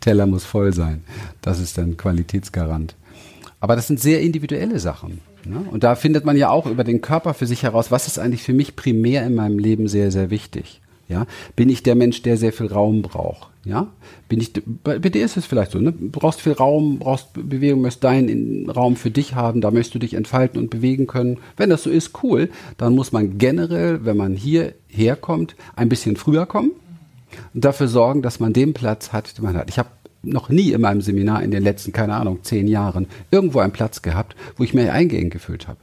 Teller 0.00 0.26
muss 0.26 0.44
voll 0.44 0.74
sein. 0.74 1.04
Das 1.42 1.60
ist 1.60 1.78
dann 1.78 1.96
Qualitätsgarant. 1.96 2.96
Aber 3.60 3.76
das 3.76 3.86
sind 3.86 4.00
sehr 4.00 4.20
individuelle 4.20 4.80
Sachen. 4.80 5.20
Ne? 5.44 5.64
Und 5.70 5.84
da 5.84 5.94
findet 5.94 6.24
man 6.24 6.36
ja 6.36 6.50
auch 6.50 6.66
über 6.66 6.82
den 6.82 7.00
Körper 7.00 7.34
für 7.34 7.46
sich 7.46 7.62
heraus, 7.62 7.92
was 7.92 8.08
ist 8.08 8.18
eigentlich 8.18 8.42
für 8.42 8.52
mich 8.52 8.74
primär 8.74 9.24
in 9.24 9.36
meinem 9.36 9.60
Leben 9.60 9.86
sehr, 9.86 10.10
sehr 10.10 10.30
wichtig. 10.30 10.80
Ja, 11.08 11.26
bin 11.56 11.70
ich 11.70 11.84
der 11.84 11.94
Mensch, 11.94 12.20
der 12.22 12.36
sehr 12.36 12.52
viel 12.52 12.66
Raum 12.66 13.00
braucht? 13.00 13.48
Ja, 13.68 13.88
bin 14.30 14.40
ich, 14.40 14.54
bei, 14.82 14.98
bei 14.98 15.10
dir 15.10 15.22
ist 15.22 15.36
es 15.36 15.44
vielleicht 15.44 15.72
so, 15.72 15.78
ne? 15.78 15.92
Du 15.92 16.08
brauchst 16.08 16.40
viel 16.40 16.54
Raum, 16.54 16.98
brauchst 16.98 17.34
Bewegung, 17.34 17.82
möchtest 17.82 18.02
deinen 18.02 18.70
Raum 18.70 18.96
für 18.96 19.10
dich 19.10 19.34
haben, 19.34 19.60
da 19.60 19.70
möchtest 19.70 19.94
du 19.94 19.98
dich 19.98 20.14
entfalten 20.14 20.58
und 20.58 20.70
bewegen 20.70 21.06
können. 21.06 21.36
Wenn 21.58 21.68
das 21.68 21.82
so 21.82 21.90
ist, 21.90 22.22
cool, 22.22 22.48
dann 22.78 22.94
muss 22.94 23.12
man 23.12 23.36
generell, 23.36 24.06
wenn 24.06 24.16
man 24.16 24.36
hier 24.36 24.72
herkommt, 24.86 25.54
ein 25.76 25.90
bisschen 25.90 26.16
früher 26.16 26.46
kommen 26.46 26.70
und 27.52 27.62
dafür 27.62 27.88
sorgen, 27.88 28.22
dass 28.22 28.40
man 28.40 28.54
den 28.54 28.72
Platz 28.72 29.12
hat, 29.12 29.36
den 29.36 29.44
man 29.44 29.54
hat. 29.54 29.68
Ich 29.68 29.78
habe 29.78 29.90
noch 30.22 30.48
nie 30.48 30.72
in 30.72 30.80
meinem 30.80 31.02
Seminar 31.02 31.42
in 31.42 31.50
den 31.50 31.62
letzten, 31.62 31.92
keine 31.92 32.14
Ahnung, 32.14 32.38
zehn 32.44 32.68
Jahren 32.68 33.06
irgendwo 33.30 33.58
einen 33.58 33.72
Platz 33.72 34.00
gehabt, 34.00 34.34
wo 34.56 34.64
ich 34.64 34.72
mich 34.72 34.90
eingehend 34.90 35.30
gefühlt 35.30 35.68
habe. 35.68 35.78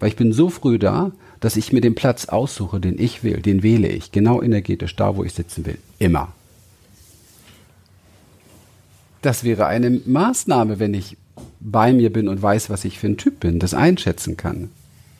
Weil 0.00 0.08
ich 0.08 0.16
bin 0.16 0.32
so 0.32 0.50
früh 0.50 0.80
da, 0.80 1.12
dass 1.38 1.56
ich 1.56 1.72
mir 1.72 1.80
den 1.80 1.94
Platz 1.94 2.26
aussuche, 2.26 2.80
den 2.80 2.98
ich 2.98 3.22
will, 3.22 3.40
den 3.40 3.62
wähle 3.62 3.86
ich, 3.86 4.10
genau 4.10 4.42
energetisch 4.42 4.96
da, 4.96 5.16
wo 5.16 5.22
ich 5.22 5.32
sitzen 5.32 5.64
will. 5.64 5.78
Immer. 6.00 6.32
Das 9.24 9.42
wäre 9.42 9.66
eine 9.66 9.90
Maßnahme, 9.90 10.78
wenn 10.78 10.92
ich 10.92 11.16
bei 11.60 11.94
mir 11.94 12.12
bin 12.12 12.28
und 12.28 12.42
weiß, 12.42 12.68
was 12.68 12.84
ich 12.84 12.98
für 12.98 13.06
ein 13.06 13.16
Typ 13.16 13.40
bin, 13.40 13.58
das 13.58 13.72
einschätzen 13.72 14.36
kann. 14.36 14.70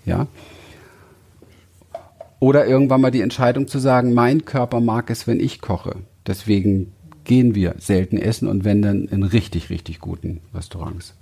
Ja? 0.04 0.26
Oder 2.38 2.66
irgendwann 2.66 3.00
mal 3.00 3.10
die 3.10 3.22
Entscheidung 3.22 3.66
zu 3.66 3.78
sagen, 3.78 4.12
mein 4.12 4.44
Körper 4.44 4.80
mag 4.80 5.08
es, 5.08 5.26
wenn 5.26 5.40
ich 5.40 5.62
koche. 5.62 5.96
Deswegen 6.26 6.92
gehen 7.24 7.54
wir 7.54 7.76
selten 7.78 8.18
essen 8.18 8.46
und 8.46 8.64
wenn 8.64 8.82
dann 8.82 9.06
in 9.06 9.22
richtig, 9.22 9.70
richtig 9.70 10.00
guten 10.00 10.40
Restaurants 10.54 11.14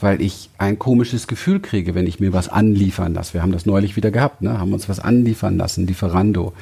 weil 0.00 0.20
ich 0.20 0.50
ein 0.58 0.78
komisches 0.78 1.26
Gefühl 1.26 1.60
kriege, 1.60 1.94
wenn 1.94 2.06
ich 2.06 2.20
mir 2.20 2.32
was 2.32 2.48
anliefern 2.48 3.14
lasse. 3.14 3.34
Wir 3.34 3.42
haben 3.42 3.50
das 3.50 3.66
neulich 3.66 3.96
wieder 3.96 4.10
gehabt, 4.10 4.42
ne? 4.42 4.58
haben 4.58 4.72
uns 4.72 4.88
was 4.88 5.00
anliefern 5.00 5.56
lassen, 5.56 5.86
Lieferando. 5.86 6.52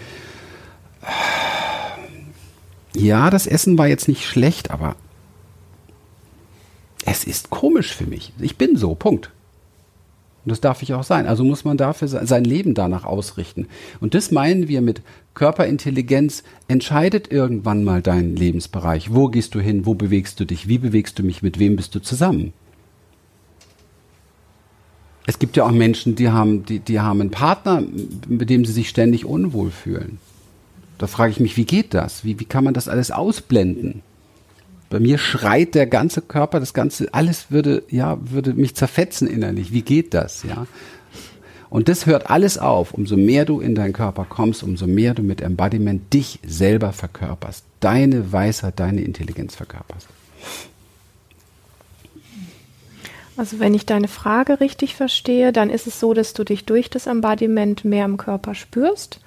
Ja, 2.96 3.28
das 3.28 3.46
Essen 3.46 3.76
war 3.76 3.88
jetzt 3.88 4.08
nicht 4.08 4.24
schlecht, 4.26 4.70
aber 4.70 4.96
es 7.04 7.24
ist 7.24 7.50
komisch 7.50 7.94
für 7.94 8.06
mich. 8.06 8.32
Ich 8.40 8.56
bin 8.56 8.76
so, 8.76 8.94
Punkt. 8.94 9.30
Und 10.44 10.50
das 10.50 10.60
darf 10.60 10.82
ich 10.82 10.94
auch 10.94 11.02
sein. 11.02 11.26
Also 11.26 11.44
muss 11.44 11.64
man 11.64 11.76
dafür 11.76 12.08
sein 12.08 12.44
Leben 12.44 12.74
danach 12.74 13.04
ausrichten. 13.04 13.66
Und 14.00 14.14
das 14.14 14.30
meinen 14.30 14.68
wir 14.68 14.80
mit 14.80 15.02
Körperintelligenz 15.34 16.42
entscheidet 16.68 17.30
irgendwann 17.30 17.84
mal 17.84 18.00
deinen 18.00 18.34
Lebensbereich. 18.34 19.12
Wo 19.12 19.28
gehst 19.28 19.54
du 19.54 19.60
hin? 19.60 19.84
Wo 19.84 19.94
bewegst 19.94 20.40
du 20.40 20.46
dich? 20.46 20.66
Wie 20.66 20.78
bewegst 20.78 21.18
du 21.18 21.22
mich? 21.22 21.42
Mit 21.42 21.58
wem 21.58 21.76
bist 21.76 21.94
du 21.94 22.00
zusammen? 22.00 22.54
Es 25.26 25.38
gibt 25.38 25.56
ja 25.56 25.64
auch 25.64 25.72
Menschen, 25.72 26.14
die 26.14 26.30
haben, 26.30 26.64
die, 26.64 26.78
die 26.78 27.00
haben 27.00 27.20
einen 27.20 27.30
Partner, 27.30 27.82
mit 28.28 28.48
dem 28.48 28.64
sie 28.64 28.72
sich 28.72 28.88
ständig 28.88 29.26
unwohl 29.26 29.70
fühlen. 29.70 30.18
Da 30.98 31.06
frage 31.06 31.32
ich 31.32 31.40
mich, 31.40 31.56
wie 31.56 31.64
geht 31.64 31.94
das? 31.94 32.24
Wie, 32.24 32.40
wie 32.40 32.44
kann 32.44 32.64
man 32.64 32.74
das 32.74 32.88
alles 32.88 33.10
ausblenden? 33.10 34.02
Bei 34.88 35.00
mir 35.00 35.18
schreit 35.18 35.74
der 35.74 35.86
ganze 35.86 36.22
Körper, 36.22 36.60
das 36.60 36.72
ganze, 36.72 37.12
alles 37.12 37.50
würde, 37.50 37.82
ja, 37.90 38.18
würde 38.20 38.54
mich 38.54 38.76
zerfetzen 38.76 39.26
innerlich. 39.28 39.72
Wie 39.72 39.82
geht 39.82 40.14
das, 40.14 40.42
ja? 40.44 40.66
Und 41.68 41.88
das 41.88 42.06
hört 42.06 42.30
alles 42.30 42.58
auf. 42.58 42.94
Umso 42.94 43.16
mehr 43.16 43.44
du 43.44 43.60
in 43.60 43.74
deinen 43.74 43.92
Körper 43.92 44.24
kommst, 44.28 44.62
umso 44.62 44.86
mehr 44.86 45.14
du 45.14 45.22
mit 45.22 45.40
Embodiment 45.40 46.12
dich 46.14 46.38
selber 46.46 46.92
verkörperst. 46.92 47.64
Deine 47.80 48.32
Weisheit, 48.32 48.78
deine 48.78 49.02
Intelligenz 49.02 49.56
verkörperst. 49.56 50.08
Also 53.36 53.58
wenn 53.58 53.74
ich 53.74 53.84
deine 53.84 54.08
Frage 54.08 54.60
richtig 54.60 54.94
verstehe, 54.94 55.52
dann 55.52 55.68
ist 55.68 55.86
es 55.86 56.00
so, 56.00 56.14
dass 56.14 56.32
du 56.32 56.44
dich 56.44 56.64
durch 56.64 56.88
das 56.88 57.06
Embodiment 57.06 57.84
mehr 57.84 58.06
im 58.06 58.16
Körper 58.16 58.54
spürst, 58.54 59.20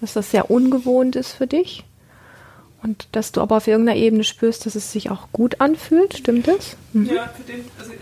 dass 0.00 0.12
das 0.12 0.30
sehr 0.30 0.50
ungewohnt 0.50 1.16
ist 1.16 1.32
für 1.32 1.46
dich 1.46 1.84
und 2.82 3.08
dass 3.12 3.32
du 3.32 3.40
aber 3.40 3.56
auf 3.56 3.66
irgendeiner 3.66 3.98
Ebene 3.98 4.24
spürst, 4.24 4.66
dass 4.66 4.74
es 4.74 4.92
sich 4.92 5.10
auch 5.10 5.28
gut 5.32 5.60
anfühlt. 5.60 6.16
Stimmt 6.16 6.46
das? 6.48 6.76
Mhm. 6.92 7.06
Ja, 7.06 7.28
für 7.28 7.42
den, 7.42 7.64
also 7.78 7.92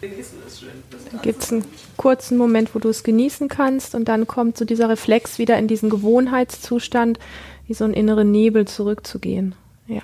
genießen 0.00 0.38
ist 0.46 0.60
schön. 0.60 0.70
Dann 1.10 1.22
gibt 1.22 1.42
es 1.42 1.52
einen 1.52 1.64
kurzen 1.96 2.38
Moment, 2.38 2.74
wo 2.74 2.78
du 2.78 2.88
es 2.88 3.02
genießen 3.02 3.48
kannst 3.48 3.94
und 3.94 4.06
dann 4.06 4.26
kommt 4.26 4.56
so 4.56 4.64
dieser 4.64 4.88
Reflex 4.88 5.38
wieder 5.38 5.58
in 5.58 5.66
diesen 5.66 5.90
Gewohnheitszustand, 5.90 7.18
wie 7.66 7.74
so 7.74 7.84
ein 7.84 7.94
inneren 7.94 8.30
Nebel 8.30 8.66
zurückzugehen. 8.66 9.54
Ja. 9.86 10.02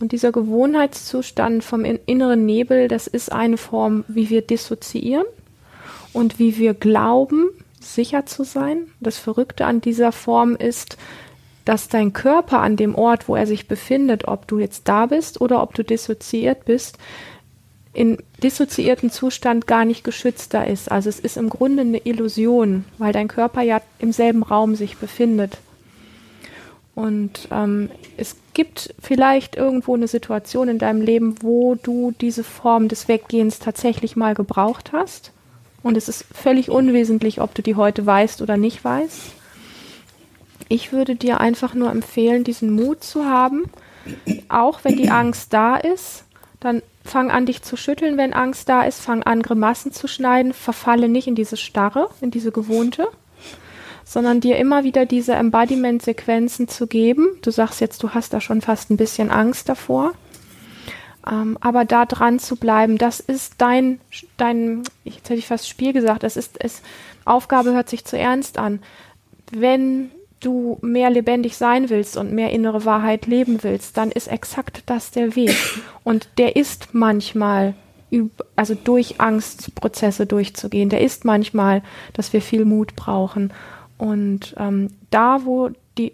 Und 0.00 0.12
dieser 0.12 0.32
Gewohnheitszustand 0.32 1.62
vom 1.62 1.84
inneren 1.84 2.44
Nebel, 2.44 2.88
das 2.88 3.06
ist 3.06 3.30
eine 3.30 3.56
Form, 3.56 4.04
wie 4.08 4.30
wir 4.30 4.42
dissoziieren 4.42 5.26
und 6.12 6.38
wie 6.40 6.58
wir 6.58 6.74
glauben, 6.74 7.50
sicher 7.82 8.26
zu 8.26 8.44
sein. 8.44 8.88
Das 9.00 9.18
Verrückte 9.18 9.66
an 9.66 9.80
dieser 9.80 10.12
Form 10.12 10.56
ist, 10.56 10.96
dass 11.64 11.88
dein 11.88 12.12
Körper 12.12 12.60
an 12.60 12.76
dem 12.76 12.94
Ort, 12.94 13.28
wo 13.28 13.36
er 13.36 13.46
sich 13.46 13.68
befindet, 13.68 14.26
ob 14.26 14.48
du 14.48 14.58
jetzt 14.58 14.88
da 14.88 15.06
bist 15.06 15.40
oder 15.40 15.62
ob 15.62 15.74
du 15.74 15.84
dissoziiert 15.84 16.64
bist, 16.64 16.98
in 17.92 18.18
dissoziierten 18.42 19.10
Zustand 19.10 19.66
gar 19.66 19.84
nicht 19.84 20.02
geschützter 20.02 20.66
ist. 20.66 20.90
Also 20.90 21.08
es 21.08 21.20
ist 21.20 21.36
im 21.36 21.50
Grunde 21.50 21.82
eine 21.82 21.98
Illusion, 21.98 22.84
weil 22.98 23.12
dein 23.12 23.28
Körper 23.28 23.62
ja 23.62 23.80
im 23.98 24.12
selben 24.12 24.42
Raum 24.42 24.76
sich 24.76 24.96
befindet. 24.96 25.58
Und 26.94 27.48
ähm, 27.50 27.90
es 28.16 28.36
gibt 28.54 28.94
vielleicht 29.00 29.56
irgendwo 29.56 29.94
eine 29.94 30.08
Situation 30.08 30.68
in 30.68 30.78
deinem 30.78 31.00
Leben, 31.00 31.36
wo 31.42 31.74
du 31.74 32.12
diese 32.20 32.44
Form 32.44 32.88
des 32.88 33.08
Weggehens 33.08 33.58
tatsächlich 33.58 34.16
mal 34.16 34.34
gebraucht 34.34 34.92
hast. 34.92 35.32
Und 35.82 35.96
es 35.96 36.08
ist 36.08 36.24
völlig 36.32 36.70
unwesentlich, 36.70 37.40
ob 37.40 37.54
du 37.54 37.62
die 37.62 37.74
heute 37.74 38.06
weißt 38.06 38.42
oder 38.42 38.56
nicht 38.56 38.84
weißt. 38.84 39.32
Ich 40.68 40.92
würde 40.92 41.16
dir 41.16 41.40
einfach 41.40 41.74
nur 41.74 41.90
empfehlen, 41.90 42.44
diesen 42.44 42.70
Mut 42.70 43.02
zu 43.04 43.26
haben, 43.26 43.64
auch 44.48 44.84
wenn 44.84 44.96
die 44.96 45.10
Angst 45.10 45.52
da 45.52 45.76
ist, 45.76 46.24
dann 46.60 46.82
fang 47.04 47.30
an, 47.30 47.46
dich 47.46 47.62
zu 47.62 47.76
schütteln, 47.76 48.16
wenn 48.16 48.32
Angst 48.32 48.68
da 48.68 48.82
ist, 48.82 49.00
fang 49.00 49.22
an, 49.22 49.42
Grimassen 49.42 49.92
zu 49.92 50.06
schneiden, 50.06 50.52
verfalle 50.52 51.08
nicht 51.08 51.26
in 51.26 51.34
diese 51.34 51.56
Starre, 51.56 52.08
in 52.20 52.30
diese 52.30 52.52
Gewohnte, 52.52 53.08
sondern 54.04 54.40
dir 54.40 54.56
immer 54.56 54.84
wieder 54.84 55.04
diese 55.04 55.34
Embodiment-Sequenzen 55.34 56.68
zu 56.68 56.86
geben. 56.86 57.28
Du 57.42 57.50
sagst 57.50 57.80
jetzt, 57.80 58.02
du 58.02 58.10
hast 58.10 58.32
da 58.32 58.40
schon 58.40 58.60
fast 58.60 58.90
ein 58.90 58.96
bisschen 58.96 59.30
Angst 59.30 59.68
davor. 59.68 60.12
Ähm, 61.30 61.56
aber 61.60 61.84
da 61.84 62.06
dran 62.06 62.38
zu 62.38 62.56
bleiben, 62.56 62.98
das 62.98 63.20
ist 63.20 63.54
dein, 63.58 64.00
dein, 64.36 64.82
jetzt 65.04 65.28
hätte 65.28 65.38
ich 65.38 65.46
fast 65.46 65.68
Spiel 65.68 65.92
gesagt, 65.92 66.22
das 66.22 66.36
ist, 66.36 66.56
es, 66.62 66.82
Aufgabe 67.24 67.72
hört 67.72 67.88
sich 67.88 68.04
zu 68.04 68.18
ernst 68.18 68.58
an. 68.58 68.80
Wenn 69.52 70.10
du 70.40 70.78
mehr 70.82 71.10
lebendig 71.10 71.56
sein 71.56 71.88
willst 71.88 72.16
und 72.16 72.32
mehr 72.32 72.50
innere 72.50 72.84
Wahrheit 72.84 73.26
leben 73.26 73.62
willst, 73.62 73.96
dann 73.96 74.10
ist 74.10 74.26
exakt 74.26 74.82
das 74.86 75.10
der 75.12 75.36
Weg. 75.36 75.54
Und 76.02 76.28
der 76.38 76.56
ist 76.56 76.94
manchmal, 76.94 77.74
also 78.56 78.74
durch 78.74 79.20
Angstprozesse 79.20 80.26
durchzugehen, 80.26 80.88
der 80.88 81.00
ist 81.00 81.24
manchmal, 81.24 81.82
dass 82.12 82.32
wir 82.32 82.42
viel 82.42 82.64
Mut 82.64 82.96
brauchen. 82.96 83.52
Und 83.98 84.54
ähm, 84.58 84.88
da, 85.10 85.44
wo 85.44 85.70
die, 85.96 86.12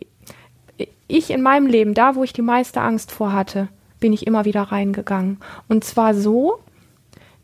ich 1.07 1.31
in 1.31 1.41
meinem 1.41 1.67
Leben, 1.67 1.95
da 1.95 2.15
wo 2.15 2.23
ich 2.23 2.35
die 2.35 2.43
meiste 2.43 2.83
Angst 2.83 3.11
vor 3.13 3.33
hatte, 3.33 3.69
bin 4.01 4.13
ich 4.13 4.27
immer 4.27 4.45
wieder 4.45 4.63
reingegangen. 4.63 5.39
Und 5.69 5.85
zwar 5.85 6.15
so, 6.15 6.61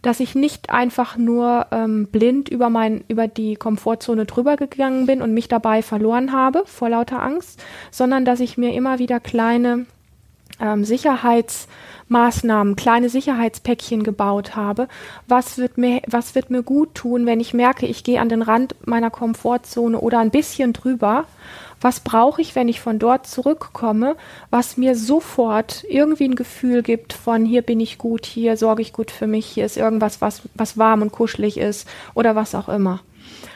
dass 0.02 0.20
ich 0.20 0.34
nicht 0.34 0.70
einfach 0.70 1.16
nur 1.16 1.66
ähm, 1.70 2.06
blind 2.08 2.48
über 2.48 2.68
mein 2.68 3.04
über 3.08 3.26
die 3.26 3.56
Komfortzone 3.56 4.26
drüber 4.26 4.56
gegangen 4.56 5.06
bin 5.06 5.22
und 5.22 5.32
mich 5.32 5.48
dabei 5.48 5.82
verloren 5.82 6.32
habe 6.32 6.64
vor 6.66 6.90
lauter 6.90 7.22
Angst, 7.22 7.62
sondern 7.90 8.24
dass 8.24 8.40
ich 8.40 8.58
mir 8.58 8.74
immer 8.74 8.98
wieder 8.98 9.18
kleine 9.18 9.86
ähm, 10.60 10.84
Sicherheitsmaßnahmen, 12.08 12.76
kleine 12.76 13.08
Sicherheitspäckchen 13.08 14.02
gebaut 14.02 14.56
habe. 14.56 14.88
Was 15.26 15.58
wird 15.58 15.78
mir 15.78 16.02
was 16.06 16.34
wird 16.34 16.50
mir 16.50 16.62
gut 16.62 16.94
tun, 16.94 17.26
wenn 17.26 17.40
ich 17.40 17.54
merke, 17.54 17.86
ich 17.86 18.04
gehe 18.04 18.20
an 18.20 18.28
den 18.28 18.42
Rand 18.42 18.74
meiner 18.86 19.10
Komfortzone 19.10 19.98
oder 19.98 20.18
ein 20.18 20.30
bisschen 20.30 20.72
drüber 20.72 21.24
was 21.80 22.00
brauche 22.00 22.40
ich, 22.40 22.54
wenn 22.54 22.68
ich 22.68 22.80
von 22.80 22.98
dort 22.98 23.26
zurückkomme, 23.26 24.16
was 24.48 24.78
mir 24.78 24.96
sofort 24.96 25.84
irgendwie 25.86 26.24
ein 26.24 26.34
Gefühl 26.34 26.82
gibt 26.82 27.12
von 27.12 27.44
hier 27.44 27.60
bin 27.60 27.78
ich 27.78 27.98
gut, 27.98 28.24
hier 28.24 28.56
sorge 28.56 28.80
ich 28.80 28.94
gut 28.94 29.10
für 29.10 29.26
mich, 29.26 29.44
hier 29.44 29.66
ist 29.66 29.76
irgendwas, 29.76 30.22
was, 30.22 30.42
was 30.54 30.78
warm 30.78 31.02
und 31.02 31.12
kuschelig 31.12 31.58
ist 31.58 31.86
oder 32.14 32.34
was 32.34 32.54
auch 32.54 32.70
immer. 32.70 33.00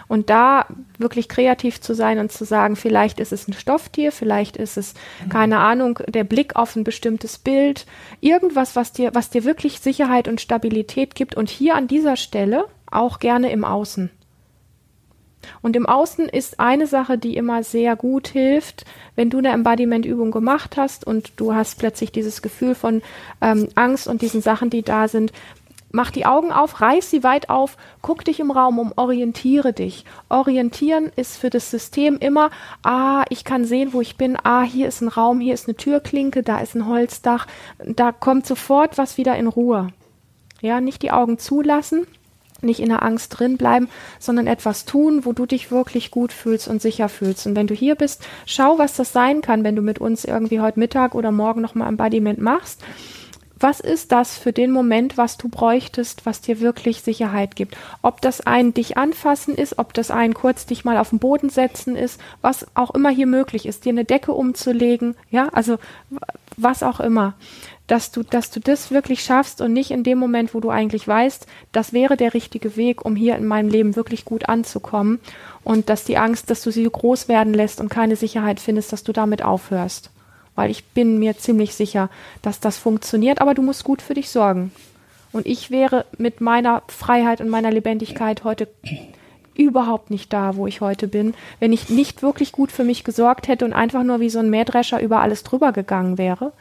Und 0.08 0.30
da 0.30 0.66
wirklich 0.96 1.28
kreativ 1.28 1.82
zu 1.82 1.94
sein 1.94 2.18
und 2.18 2.32
zu 2.32 2.44
sagen, 2.44 2.76
vielleicht 2.76 3.20
ist 3.20 3.32
es 3.32 3.46
ein 3.46 3.52
Stofftier, 3.52 4.10
vielleicht 4.10 4.56
ist 4.56 4.78
es, 4.78 4.94
keine 5.28 5.58
Ahnung, 5.58 6.00
der 6.08 6.24
Blick 6.24 6.56
auf 6.56 6.74
ein 6.76 6.84
bestimmtes 6.84 7.38
Bild, 7.38 7.84
irgendwas, 8.20 8.74
was 8.74 8.92
dir, 8.92 9.14
was 9.14 9.28
dir 9.28 9.44
wirklich 9.44 9.80
Sicherheit 9.80 10.26
und 10.26 10.40
Stabilität 10.40 11.14
gibt 11.14 11.36
und 11.36 11.50
hier 11.50 11.74
an 11.74 11.88
dieser 11.88 12.16
Stelle 12.16 12.64
auch 12.90 13.18
gerne 13.18 13.52
im 13.52 13.64
Außen. 13.64 14.10
Und 15.62 15.76
im 15.76 15.86
Außen 15.86 16.28
ist 16.28 16.60
eine 16.60 16.86
Sache, 16.86 17.18
die 17.18 17.36
immer 17.36 17.62
sehr 17.62 17.96
gut 17.96 18.28
hilft, 18.28 18.84
wenn 19.14 19.30
du 19.30 19.38
eine 19.38 19.50
Embodiment-Übung 19.50 20.30
gemacht 20.30 20.76
hast 20.76 21.06
und 21.06 21.32
du 21.36 21.54
hast 21.54 21.78
plötzlich 21.78 22.12
dieses 22.12 22.42
Gefühl 22.42 22.74
von 22.74 23.02
ähm, 23.40 23.68
Angst 23.74 24.08
und 24.08 24.22
diesen 24.22 24.42
Sachen, 24.42 24.70
die 24.70 24.82
da 24.82 25.08
sind. 25.08 25.32
Mach 25.90 26.10
die 26.10 26.26
Augen 26.26 26.52
auf, 26.52 26.82
reiß 26.82 27.10
sie 27.10 27.22
weit 27.22 27.48
auf, 27.48 27.78
guck 28.02 28.24
dich 28.24 28.40
im 28.40 28.50
Raum 28.50 28.78
um, 28.78 28.92
orientiere 28.96 29.72
dich. 29.72 30.04
Orientieren 30.28 31.10
ist 31.16 31.38
für 31.38 31.48
das 31.48 31.70
System 31.70 32.18
immer, 32.18 32.50
ah, 32.82 33.24
ich 33.30 33.44
kann 33.44 33.64
sehen, 33.64 33.94
wo 33.94 34.02
ich 34.02 34.16
bin, 34.16 34.36
ah, 34.42 34.62
hier 34.62 34.86
ist 34.86 35.00
ein 35.00 35.08
Raum, 35.08 35.40
hier 35.40 35.54
ist 35.54 35.66
eine 35.66 35.76
Türklinke, 35.76 36.42
da 36.42 36.60
ist 36.60 36.74
ein 36.74 36.86
Holzdach, 36.86 37.46
da 37.78 38.12
kommt 38.12 38.46
sofort 38.46 38.98
was 38.98 39.16
wieder 39.16 39.36
in 39.36 39.46
Ruhe. 39.46 39.88
Ja, 40.60 40.80
nicht 40.80 41.02
die 41.02 41.10
Augen 41.10 41.38
zulassen, 41.38 42.06
nicht 42.60 42.80
in 42.80 42.88
der 42.88 43.02
Angst 43.02 43.38
drin 43.38 43.56
bleiben, 43.56 43.88
sondern 44.18 44.46
etwas 44.46 44.84
tun, 44.84 45.24
wo 45.24 45.32
du 45.32 45.46
dich 45.46 45.70
wirklich 45.70 46.10
gut 46.10 46.32
fühlst 46.32 46.68
und 46.68 46.82
sicher 46.82 47.08
fühlst. 47.08 47.46
Und 47.46 47.56
wenn 47.56 47.66
du 47.66 47.74
hier 47.74 47.94
bist, 47.94 48.26
schau, 48.44 48.78
was 48.78 48.94
das 48.94 49.12
sein 49.12 49.40
kann, 49.40 49.64
wenn 49.64 49.76
du 49.76 49.82
mit 49.82 50.00
uns 50.00 50.24
irgendwie 50.24 50.60
heute 50.60 50.80
Mittag 50.80 51.14
oder 51.14 51.30
morgen 51.30 51.60
nochmal 51.60 51.88
Embodiment 51.88 52.40
machst. 52.40 52.82
Was 53.60 53.80
ist 53.80 54.12
das 54.12 54.38
für 54.38 54.52
den 54.52 54.70
Moment, 54.70 55.16
was 55.16 55.36
du 55.36 55.48
bräuchtest, 55.48 56.26
was 56.26 56.40
dir 56.40 56.60
wirklich 56.60 57.02
Sicherheit 57.02 57.56
gibt? 57.56 57.76
Ob 58.02 58.20
das 58.20 58.40
ein 58.40 58.74
dich 58.74 58.96
anfassen 58.96 59.54
ist, 59.54 59.78
ob 59.78 59.94
das 59.94 60.10
ein 60.10 60.34
kurz 60.34 60.66
dich 60.66 60.84
mal 60.84 60.96
auf 60.96 61.10
den 61.10 61.18
Boden 61.18 61.50
setzen 61.50 61.96
ist, 61.96 62.20
was 62.40 62.66
auch 62.74 62.94
immer 62.94 63.10
hier 63.10 63.26
möglich 63.26 63.66
ist, 63.66 63.84
dir 63.84 63.90
eine 63.90 64.04
Decke 64.04 64.32
umzulegen, 64.32 65.16
ja, 65.30 65.48
also 65.48 65.78
was 66.56 66.82
auch 66.82 67.00
immer 67.00 67.34
dass 67.88 68.12
du, 68.12 68.22
dass 68.22 68.50
du 68.50 68.60
das 68.60 68.90
wirklich 68.92 69.24
schaffst 69.24 69.60
und 69.60 69.72
nicht 69.72 69.90
in 69.90 70.04
dem 70.04 70.18
Moment, 70.18 70.54
wo 70.54 70.60
du 70.60 70.70
eigentlich 70.70 71.08
weißt, 71.08 71.46
das 71.72 71.92
wäre 71.92 72.16
der 72.16 72.34
richtige 72.34 72.76
Weg, 72.76 73.04
um 73.04 73.16
hier 73.16 73.36
in 73.36 73.46
meinem 73.46 73.70
Leben 73.70 73.96
wirklich 73.96 74.24
gut 74.24 74.48
anzukommen 74.48 75.18
und 75.64 75.88
dass 75.88 76.04
die 76.04 76.18
Angst, 76.18 76.50
dass 76.50 76.62
du 76.62 76.70
sie 76.70 76.84
groß 76.84 77.28
werden 77.28 77.54
lässt 77.54 77.80
und 77.80 77.88
keine 77.88 78.16
Sicherheit 78.16 78.60
findest, 78.60 78.92
dass 78.92 79.04
du 79.04 79.12
damit 79.12 79.42
aufhörst. 79.42 80.10
Weil 80.58 80.72
ich 80.72 80.84
bin 80.86 81.20
mir 81.20 81.38
ziemlich 81.38 81.76
sicher, 81.76 82.10
dass 82.42 82.58
das 82.58 82.78
funktioniert, 82.78 83.40
aber 83.40 83.54
du 83.54 83.62
musst 83.62 83.84
gut 83.84 84.02
für 84.02 84.14
dich 84.14 84.28
sorgen. 84.28 84.72
Und 85.30 85.46
ich 85.46 85.70
wäre 85.70 86.04
mit 86.18 86.40
meiner 86.40 86.82
Freiheit 86.88 87.40
und 87.40 87.48
meiner 87.48 87.70
Lebendigkeit 87.70 88.42
heute 88.42 88.66
überhaupt 89.54 90.10
nicht 90.10 90.32
da, 90.32 90.56
wo 90.56 90.66
ich 90.66 90.80
heute 90.80 91.06
bin, 91.06 91.34
wenn 91.60 91.72
ich 91.72 91.90
nicht 91.90 92.22
wirklich 92.22 92.50
gut 92.50 92.72
für 92.72 92.82
mich 92.82 93.04
gesorgt 93.04 93.46
hätte 93.46 93.64
und 93.64 93.72
einfach 93.72 94.02
nur 94.02 94.18
wie 94.18 94.30
so 94.30 94.40
ein 94.40 94.50
Mähdrescher 94.50 95.00
über 95.00 95.20
alles 95.20 95.44
drüber 95.44 95.70
gegangen 95.70 96.18
wäre, 96.18 96.52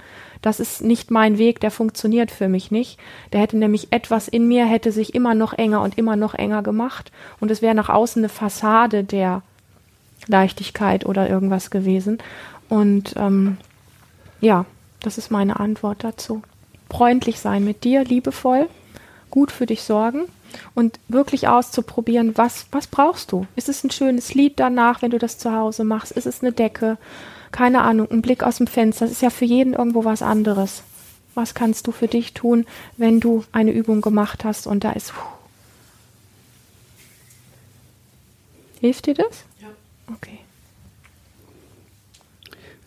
das 0.43 0.59
ist 0.59 0.83
nicht 0.83 1.09
mein 1.09 1.39
Weg, 1.39 1.59
der 1.59 1.71
funktioniert 1.71 2.29
für 2.29 2.49
mich 2.49 2.69
nicht. 2.69 2.99
Der 3.33 3.39
hätte 3.39 3.57
nämlich 3.57 3.87
etwas 3.91 4.27
in 4.27 4.47
mir, 4.47 4.67
hätte 4.67 4.91
sich 4.91 5.15
immer 5.15 5.33
noch 5.33 5.53
enger 5.53 5.81
und 5.81 5.97
immer 5.97 6.15
noch 6.15 6.35
enger 6.35 6.61
gemacht 6.61 7.11
und 7.39 7.49
es 7.49 7.63
wäre 7.63 7.73
nach 7.73 7.89
außen 7.89 8.19
eine 8.19 8.29
Fassade 8.29 9.03
der 9.03 9.41
Leichtigkeit 10.27 11.03
oder 11.03 11.27
irgendwas 11.27 11.71
gewesen. 11.71 12.19
Und 12.69 13.15
ähm, 13.17 13.57
ja, 14.41 14.65
das 15.01 15.17
ist 15.17 15.31
meine 15.31 15.59
Antwort 15.59 16.03
dazu. 16.03 16.41
Freundlich 16.89 17.39
sein 17.39 17.63
mit 17.63 17.83
dir, 17.83 18.03
liebevoll, 18.03 18.69
gut 19.29 19.51
für 19.51 19.65
dich 19.65 19.83
sorgen 19.83 20.23
und 20.73 20.99
wirklich 21.07 21.47
auszuprobieren, 21.47 22.37
was, 22.37 22.67
was 22.71 22.87
brauchst 22.87 23.31
du? 23.31 23.45
Ist 23.55 23.69
es 23.69 23.83
ein 23.83 23.91
schönes 23.91 24.33
Lied 24.33 24.53
danach, 24.59 25.01
wenn 25.01 25.11
du 25.11 25.19
das 25.19 25.37
zu 25.37 25.53
Hause 25.53 25.83
machst? 25.83 26.13
Ist 26.13 26.25
es 26.25 26.41
eine 26.41 26.53
Decke? 26.53 26.97
keine 27.51 27.81
Ahnung, 27.81 28.09
ein 28.11 28.21
Blick 28.21 28.43
aus 28.43 28.57
dem 28.57 28.67
Fenster. 28.67 29.05
Das 29.05 29.11
ist 29.11 29.21
ja 29.21 29.29
für 29.29 29.45
jeden 29.45 29.73
irgendwo 29.73 30.05
was 30.05 30.21
anderes. 30.21 30.83
Was 31.35 31.53
kannst 31.53 31.87
du 31.87 31.91
für 31.91 32.07
dich 32.07 32.33
tun, 32.33 32.65
wenn 32.97 33.19
du 33.19 33.45
eine 33.51 33.71
Übung 33.71 34.01
gemacht 34.01 34.43
hast 34.43 34.67
und 34.67 34.83
da 34.83 34.91
ist. 34.91 35.13
Puh. 35.13 35.21
Hilft 38.79 39.05
dir 39.07 39.15
das? 39.15 39.43
Ja. 39.61 39.67
Okay. 40.13 40.39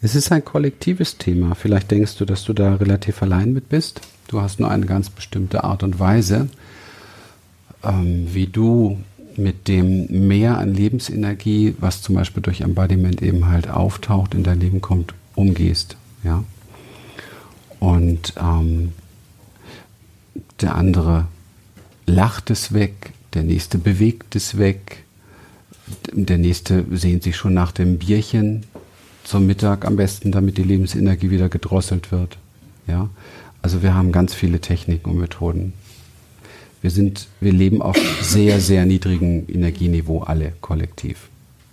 Es 0.03 0.15
ist 0.15 0.33
ein 0.33 0.45
kollektives 0.45 1.19
Thema. 1.19 1.55
Vielleicht 1.55 1.91
denkst 1.91 2.17
du, 2.17 2.25
dass 2.25 2.45
du 2.45 2.55
da 2.55 2.77
relativ 2.77 3.23
allein 3.23 3.53
mit 3.53 3.69
bist. 3.69 4.01
Du 4.29 4.41
hast 4.41 4.59
nur 4.59 4.71
eine 4.71 4.87
ganz 4.87 5.11
bestimmte 5.11 5.63
Art 5.65 5.83
und 5.83 5.99
Weise, 5.99 6.49
ähm, 7.85 8.27
wie 8.33 8.47
du 8.47 8.99
mit 9.37 9.69
dem 9.69 10.27
Mehr 10.27 10.57
an 10.59 10.73
Lebensenergie, 10.73 11.75
was 11.81 12.01
zum 12.01 12.15
Beispiel 12.15 12.43
durch 12.43 12.63
Embodiment 12.63 13.21
eben 13.21 13.49
halt 13.49 13.69
auftaucht, 13.69 14.35
in 14.35 14.43
dein 14.43 14.61
Leben 14.61 14.81
kommt, 14.81 15.13
umgehst. 15.35 15.97
Ja? 16.25 16.45
Und 17.79 18.35
ähm, 18.41 18.93
der 20.61 20.77
andere 20.77 21.27
lacht 22.07 22.51
es 22.51 22.73
weg, 22.73 23.13
der 23.35 23.43
nächste 23.43 23.77
bewegt 23.77 24.35
es 24.35 24.57
weg, 24.57 25.05
der 26.13 26.39
nächste 26.39 26.85
sehnt 26.91 27.23
sich 27.23 27.37
schon 27.37 27.55
nach 27.55 27.73
dem 27.73 27.99
Bierchen 27.99 28.65
zum 29.24 29.46
Mittag 29.46 29.85
am 29.85 29.96
besten, 29.96 30.33
damit 30.33 30.59
die 30.59 30.62
Lebensenergie 30.62 31.30
wieder 31.30 31.48
gedrosselt 31.48 32.12
wird. 32.12 32.38
Ja? 32.87 33.09
Also 33.62 33.83
wir 33.83 33.94
haben 33.94 34.12
ganz 34.12 34.35
viele 34.35 34.61
Techniken 34.61 35.11
und 35.11 35.18
Methoden. 35.18 35.72
Wir 36.83 36.90
sind, 36.90 37.28
wir 37.40 37.52
leben 37.52 37.83
auf 37.83 37.98
sehr, 38.22 38.61
sehr 38.61 38.87
niedrigem 38.87 39.44
Energieniveau 39.48 40.20
alle 40.20 40.52
kollektiv. 40.61 41.28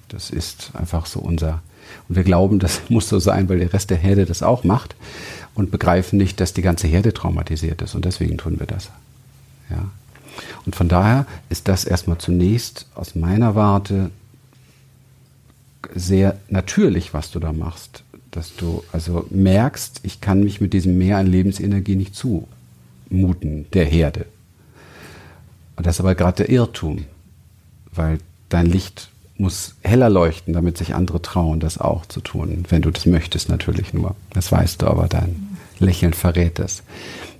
Das 0.10 0.29
ist 0.29 0.71
einfach 0.73 1.05
so 1.05 1.19
unser, 1.19 1.62
und 2.10 2.15
wir 2.15 2.23
glauben, 2.23 2.60
das 2.60 2.81
muss 2.89 3.10
so 3.10 3.19
sein, 3.19 3.47
weil 3.49 3.60
der 3.60 3.73
Rest 3.73 3.89
der 3.89 3.97
Herde 3.97 4.25
das 4.25 4.43
auch 4.43 4.63
macht 4.63 4.95
und 5.55 5.71
begreifen 5.71 6.17
nicht, 6.17 6.39
dass 6.39 6.53
die 6.53 6.62
ganze 6.62 6.88
Herde 6.88 7.13
traumatisiert 7.13 7.81
ist 7.81 7.95
und 7.95 8.05
deswegen 8.05 8.38
tun 8.38 8.60
wir 8.60 8.67
das. 8.67 8.89
Ja. 9.69 9.89
Und 10.65 10.75
von 10.75 10.88
daher 10.88 11.25
ist 11.49 11.67
das 11.67 11.83
erstmal 11.83 12.17
zunächst 12.19 12.86
aus 12.93 13.15
meiner 13.15 13.55
Warte 13.55 14.12
sehr 15.93 16.38
natürlich, 16.50 17.13
was 17.13 17.32
du 17.32 17.39
da 17.39 17.54
machst. 17.54 18.04
Dass 18.32 18.56
du 18.56 18.84
also 18.91 19.26
merkst, 19.30 20.02
ich 20.04 20.21
kann 20.21 20.43
mich 20.43 20.62
mit 20.62 20.73
diesem 20.73 20.97
Mehr 20.97 21.17
an 21.17 21.28
Lebensenergie 21.28 21.95
nicht 21.95 22.15
zumuten, 22.15 23.65
der 23.73 23.86
Herde. 23.86 24.26
Und 25.76 25.86
das 25.86 25.95
ist 25.95 26.00
aber 26.02 26.15
gerade 26.15 26.43
der 26.43 26.50
Irrtum, 26.50 27.06
weil 27.91 28.19
dein 28.50 28.65
Licht 28.65 29.10
muss 29.38 29.76
heller 29.84 30.10
leuchten, 30.10 30.54
damit 30.54 30.78
sich 30.78 30.95
andere 30.95 31.21
trauen, 31.21 31.60
das 31.60 31.78
auch 31.78 32.06
zu 32.06 32.21
tun, 32.21 32.65
wenn 32.69 32.82
du 32.82 32.91
das 32.91 33.06
möchtest 33.06 33.50
natürlich 33.50 33.93
nur. 33.93 34.15
Das 34.32 34.52
weißt 34.52 34.82
du, 34.82 34.88
aber 34.88 35.08
dein 35.08 35.58
Lächeln 35.80 36.13
verrät 36.13 36.60
es. 36.60 36.84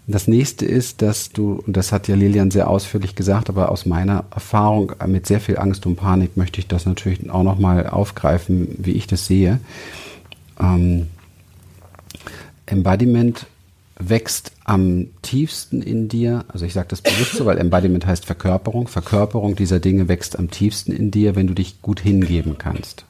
Das 0.10 0.30
nächste 0.30 0.66
ist, 0.66 1.02
dass 1.02 1.32
du, 1.32 1.62
und 1.68 1.76
das 1.76 1.92
hat 1.92 2.08
ja 2.08 2.16
Lilian 2.16 2.50
sehr 2.50 2.70
ausführlich 2.70 3.16
gesagt, 3.16 3.50
aber 3.50 3.70
aus 3.70 3.86
meiner 3.86 4.24
Erfahrung 4.32 4.94
mit 5.06 5.28
sehr 5.28 5.42
viel 5.42 5.58
Angst 5.58 5.86
und 5.86 5.98
Panik 5.98 6.38
möchte 6.38 6.62
ich 6.62 6.68
das 6.68 6.86
natürlich 6.86 7.30
auch 7.30 7.44
nochmal 7.44 7.88
aufgreifen, 7.88 8.70
wie 8.78 8.94
ich 8.94 9.08
das 9.08 9.26
sehe. 9.26 9.60
Ähm, 10.62 11.08
Embodiment 12.66 13.48
wächst 14.00 14.54
am 14.64 15.08
tiefsten 15.24 15.82
in 15.82 16.08
dir, 16.08 16.46
also 16.48 16.66
ich 16.66 16.74
sage 16.74 16.88
das 16.90 17.02
bewusst 17.02 17.34
so, 17.34 17.46
weil 17.46 17.58
Embodiment 17.58 18.06
heißt 18.06 18.26
Verkörperung, 18.26 18.88
Verkörperung 18.88 19.58
dieser 19.58 19.80
Dinge 19.80 20.08
wächst 20.08 20.40
am 20.40 20.50
tiefsten 20.50 20.94
in 20.94 21.12
dir, 21.12 21.36
wenn 21.36 21.48
du 21.48 21.54
dich 21.54 21.82
gut 21.82 22.00
hingeben 22.00 22.58
kannst. 22.58 23.04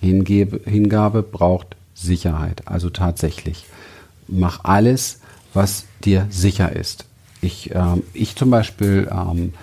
Hingebe, 0.00 0.60
Hingabe 0.64 1.22
braucht 1.22 1.76
Sicherheit, 1.94 2.62
also 2.66 2.88
tatsächlich. 2.88 3.66
Mach 4.26 4.64
alles, 4.64 5.20
was 5.58 5.86
dir 6.04 6.28
sicher 6.30 6.74
ist. 6.74 7.04
Ich, 7.40 7.74
ähm, 7.74 8.04
ich 8.14 8.36
zum 8.36 8.48
Beispiel 8.48 9.10
ähm, 9.10 9.54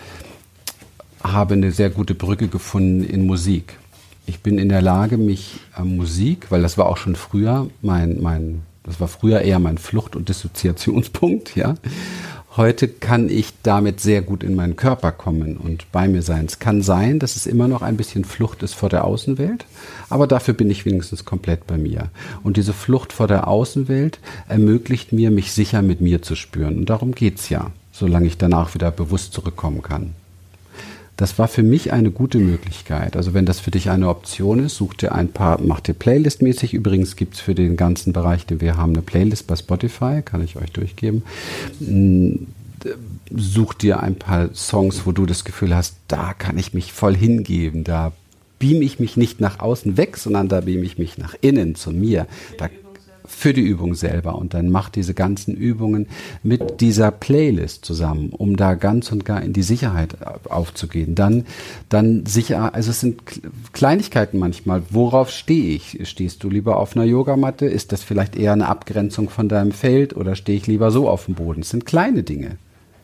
habe 1.24 1.54
eine 1.54 1.72
sehr 1.72 1.90
gute 1.90 2.14
Brücke 2.16 2.50
gefunden 2.50 3.02
in 3.02 3.26
Musik. 3.26 3.78
Ich 4.26 4.42
bin 4.42 4.58
in 4.58 4.68
der 4.68 4.82
Lage, 4.82 5.18
mich 5.18 5.62
äh, 5.78 5.84
Musik, 5.84 6.52
weil 6.52 6.62
das 6.62 6.78
war 6.78 6.88
auch 6.88 6.98
schon 6.98 7.16
früher 7.16 7.70
mein, 7.82 8.22
mein, 8.22 8.64
das 8.84 9.00
war 9.00 9.08
früher 9.08 9.42
eher 9.42 9.60
mein 9.60 9.78
Flucht- 9.78 10.18
und 10.18 10.28
Dissoziationspunkt, 10.28 11.56
ja. 11.62 11.76
Heute 12.58 12.88
kann 12.88 13.28
ich 13.28 13.50
damit 13.64 14.00
sehr 14.00 14.22
gut 14.22 14.42
in 14.42 14.56
meinen 14.56 14.78
Körper 14.78 15.12
kommen 15.12 15.58
und 15.58 15.92
bei 15.92 16.08
mir 16.08 16.22
sein. 16.22 16.46
Es 16.46 16.58
kann 16.58 16.82
sein, 16.82 17.20
dass 17.20 17.36
es 17.36 17.48
immer 17.48 17.68
noch 17.68 17.82
ein 17.82 17.98
bisschen 17.98 18.24
Flucht 18.24 18.64
ist 18.64 18.76
vor 18.76 18.88
der 18.88 19.04
Außenwelt, 19.04 19.66
aber 20.10 20.26
dafür 20.26 20.54
bin 20.54 20.72
ich 20.72 20.86
wenigstens 20.86 21.26
komplett 21.26 21.68
bei 21.68 21.78
mir. 21.78 22.12
Und 22.44 22.56
diese 22.56 22.72
Flucht 22.72 23.12
vor 23.12 23.28
der 23.28 23.50
Außenwelt 23.50 24.20
ermöglicht 24.48 25.12
mir, 25.12 25.32
mich 25.32 25.52
sicher 25.52 25.82
mit 25.82 26.00
mir 26.00 26.22
zu 26.22 26.36
spüren. 26.36 26.78
Und 26.78 26.90
darum 26.90 27.14
geht's 27.14 27.50
ja, 27.50 27.72
solange 27.92 28.28
ich 28.28 28.38
danach 28.38 28.74
wieder 28.74 28.90
bewusst 28.90 29.34
zurückkommen 29.34 29.82
kann. 29.82 30.16
Das 31.18 31.40
war 31.40 31.48
für 31.48 31.64
mich 31.64 31.94
eine 31.94 32.12
gute 32.12 32.40
Möglichkeit. 32.40 33.16
Also 33.16 33.34
wenn 33.34 33.46
das 33.46 33.60
für 33.60 33.72
dich 33.72 33.90
eine 33.90 34.10
Option 34.10 34.60
ist, 34.60 34.76
such 34.76 34.96
dir 34.96 35.14
ein 35.14 35.30
paar, 35.30 35.62
mach 35.62 35.80
dir 35.80 35.94
Playlist-mäßig. 35.94 36.74
Übrigens 36.74 37.16
gibt's 37.16 37.40
für 37.40 37.56
den 37.56 37.78
ganzen 37.78 38.12
Bereich, 38.12 38.46
den 38.46 38.60
wir 38.60 38.76
haben, 38.76 38.94
eine 38.94 39.02
Playlist 39.02 39.48
bei 39.48 39.56
Spotify, 39.56 40.22
kann 40.24 40.44
ich 40.44 40.58
euch 40.58 40.72
durchgeben. 40.72 41.24
Hm, 41.80 42.48
such 43.36 43.74
dir 43.74 44.02
ein 44.02 44.16
paar 44.16 44.54
Songs, 44.54 45.06
wo 45.06 45.12
du 45.12 45.26
das 45.26 45.46
Gefühl 45.46 45.76
hast, 45.76 45.96
da 46.08 46.34
kann 46.34 46.58
ich 46.58 46.74
mich 46.74 46.94
voll 46.94 47.16
hingeben, 47.16 47.84
da 47.84 48.12
beam 48.60 48.82
ich 48.82 49.00
mich 49.00 49.18
nicht 49.18 49.42
nach 49.42 49.60
außen 49.60 49.98
weg, 49.98 50.18
sondern 50.18 50.48
da 50.48 50.62
beam 50.62 50.84
ich 50.84 50.98
mich 50.98 51.18
nach 51.18 51.36
innen 51.42 51.76
zu 51.76 51.92
mir. 51.92 52.28
Da 52.58 52.70
für 53.28 53.54
die 53.54 53.62
Übung 53.62 53.96
selber 53.96 54.36
und 54.36 54.54
dann 54.54 54.70
macht 54.70 54.96
diese 54.96 55.14
ganzen 55.14 55.56
Übungen 55.56 56.08
mit 56.44 56.82
dieser 56.82 57.12
Playlist 57.12 57.86
zusammen, 57.86 58.30
um 58.30 58.56
da 58.56 58.76
ganz 58.76 59.12
und 59.12 59.26
gar 59.26 59.42
in 59.42 59.54
die 59.54 59.64
Sicherheit 59.64 60.18
aufzugehen. 60.50 61.16
Dann, 61.16 61.46
dann 61.90 62.26
sicher, 62.26 62.74
also 62.74 62.92
es 62.92 63.00
sind 63.00 63.22
Kleinigkeiten 63.74 64.40
manchmal. 64.40 64.84
Worauf 64.90 65.30
stehe 65.30 65.76
ich? 65.76 66.00
Stehst 66.08 66.44
du 66.44 66.50
lieber 66.50 66.78
auf 66.78 66.96
einer 66.96 67.06
Yogamatte? 67.06 67.66
Ist 67.66 67.92
das 67.92 68.04
vielleicht 68.04 68.36
eher 68.36 68.54
eine 68.54 68.68
Abgrenzung 68.68 69.30
von 69.30 69.50
deinem 69.50 69.72
Feld 69.72 70.16
oder 70.16 70.36
stehe 70.36 70.58
ich 70.58 70.68
lieber 70.68 70.92
so 70.92 71.10
auf 71.10 71.26
dem 71.26 71.36
Boden? 71.36 71.62
Es 71.62 71.70
sind 71.70 71.86
kleine 71.86 72.24
Dinge, 72.24 72.58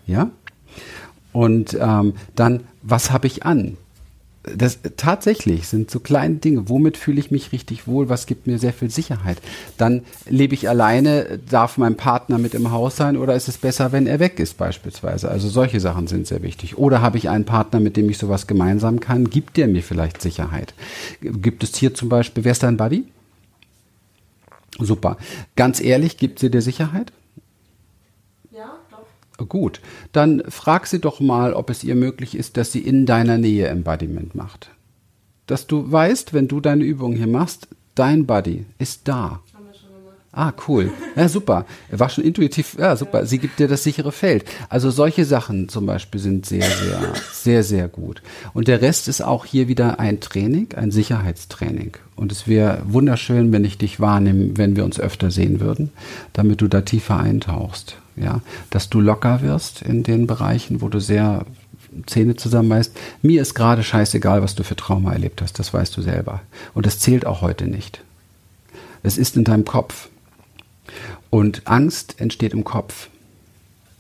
ja. 0.08 0.32
Und 1.34 1.78
ähm, 1.80 2.14
dann, 2.36 2.62
was 2.82 3.12
habe 3.12 3.28
ich 3.28 3.46
an? 3.46 3.78
Das 4.44 4.80
tatsächlich 4.98 5.68
sind 5.68 5.92
so 5.92 6.00
kleine 6.00 6.36
Dinge. 6.36 6.68
Womit 6.68 6.98
fühle 6.98 7.20
ich 7.20 7.30
mich 7.30 7.52
richtig 7.52 7.88
wohl? 7.88 8.10
Was 8.10 8.26
gibt 8.26 8.48
mir 8.48 8.58
sehr 8.58 8.74
viel 8.74 8.90
Sicherheit? 8.90 9.38
Dann 9.78 10.02
lebe 10.28 10.56
ich 10.56 10.68
alleine, 10.68 11.40
darf 11.50 11.78
mein 11.78 11.96
Partner 11.96 12.40
mit 12.40 12.56
im 12.56 12.72
Haus 12.72 12.96
sein 12.96 13.18
oder 13.18 13.36
ist 13.36 13.48
es 13.48 13.58
besser, 13.58 13.92
wenn 13.92 14.08
er 14.08 14.20
weg 14.20 14.40
ist 14.40 14.58
beispielsweise? 14.58 15.30
Also 15.30 15.48
solche 15.48 15.80
Sachen 15.80 16.08
sind 16.08 16.26
sehr 16.26 16.42
wichtig. 16.42 16.78
Oder 16.78 17.02
habe 17.02 17.20
ich 17.20 17.30
einen 17.30 17.46
Partner, 17.46 17.80
mit 17.80 17.98
dem 17.98 18.10
ich 18.10 18.18
sowas 18.18 18.48
gemeinsam 18.48 19.00
kann? 19.00 19.30
Gibt 19.30 19.58
der 19.58 19.68
mir 19.68 19.84
vielleicht 19.84 20.22
Sicherheit? 20.22 20.74
Gibt 21.22 21.64
es 21.64 21.76
hier 21.76 21.94
zum 21.94 22.10
Beispiel, 22.10 22.44
wer 22.44 22.54
ist 22.54 22.64
dein 22.64 22.78
Buddy? 22.78 23.06
Super. 24.80 25.18
Ganz 25.56 25.80
ehrlich, 25.82 26.18
gibt 26.18 26.40
sie 26.40 26.50
dir 26.50 26.62
Sicherheit? 26.62 27.12
Gut, 29.46 29.82
dann 30.12 30.44
frag 30.48 30.88
sie 30.88 31.00
doch 31.00 31.20
mal, 31.20 31.54
ob 31.54 31.70
es 31.70 31.84
ihr 31.84 31.96
möglich 31.96 32.36
ist, 32.36 32.58
dass 32.58 32.72
sie 32.72 32.82
in 32.82 33.06
deiner 33.06 33.38
Nähe 33.38 33.68
Embodiment 33.68 34.36
macht. 34.36 34.72
Dass 35.48 35.68
du 35.68 35.92
weißt, 35.92 36.34
wenn 36.34 36.48
du 36.48 36.60
deine 36.60 36.84
Übung 36.84 37.14
hier 37.14 37.28
machst, 37.28 37.68
dein 37.96 38.26
Body 38.26 38.66
ist 38.78 39.08
da. 39.08 39.42
Ah, 40.34 40.54
cool. 40.68 40.92
Ja, 41.16 41.28
super. 41.28 41.66
Er 41.90 42.00
war 42.00 42.08
schon 42.08 42.24
intuitiv. 42.24 42.78
Ja, 42.80 42.96
super. 42.96 43.26
Sie 43.26 43.38
gibt 43.38 43.60
dir 43.60 43.68
das 43.68 43.84
sichere 43.84 44.14
Feld. 44.14 44.46
Also 44.70 44.90
solche 44.90 45.26
Sachen 45.26 45.68
zum 45.68 45.86
Beispiel 45.86 46.22
sind 46.22 46.46
sehr, 46.46 46.64
sehr, 46.64 47.14
sehr, 47.34 47.64
sehr 47.64 47.88
gut. 47.90 48.22
Und 48.54 48.70
der 48.70 48.82
Rest 48.82 49.10
ist 49.10 49.22
auch 49.22 49.46
hier 49.46 49.68
wieder 49.68 50.00
ein 50.00 50.22
Training, 50.22 50.70
ein 50.76 50.92
Sicherheitstraining. 50.92 51.98
Und 52.16 52.32
es 52.32 52.48
wäre 52.48 52.82
wunderschön, 52.86 53.52
wenn 53.52 53.66
ich 53.66 53.78
dich 53.78 54.00
wahrnehme, 54.00 54.58
wenn 54.58 54.78
wir 54.78 54.86
uns 54.86 55.00
öfter 55.02 55.32
sehen 55.32 55.60
würden, 55.60 55.92
damit 56.32 56.62
du 56.62 56.70
da 56.70 56.82
tiefer 56.82 57.18
eintauchst 57.18 57.98
ja, 58.16 58.42
dass 58.70 58.90
du 58.90 59.00
locker 59.00 59.42
wirst 59.42 59.82
in 59.82 60.04
den 60.04 60.28
Bereichen, 60.28 60.82
wo 60.82 60.90
du 60.90 61.00
sehr 61.00 61.46
Zähne 62.06 62.36
zusammenbeißt. 62.36 62.96
Mir 63.22 63.42
ist 63.42 63.54
gerade 63.54 63.84
scheißegal, 63.84 64.42
was 64.42 64.56
du 64.56 64.64
für 64.64 64.76
Trauma 64.76 65.12
erlebt 65.12 65.42
hast, 65.42 65.60
das 65.60 65.74
weißt 65.74 65.96
du 65.98 66.02
selber. 66.02 66.42
Und 66.74 66.86
das 66.86 67.00
zählt 67.00 67.26
auch 67.26 67.42
heute 67.42 67.68
nicht. 67.68 68.02
Es 69.04 69.18
ist 69.18 69.36
in 69.36 69.44
deinem 69.44 69.66
Kopf. 69.66 70.08
Und 71.32 71.64
Angst 71.66 72.22
entsteht 72.22 72.54
im 72.54 72.64
Kopf. 72.64 73.10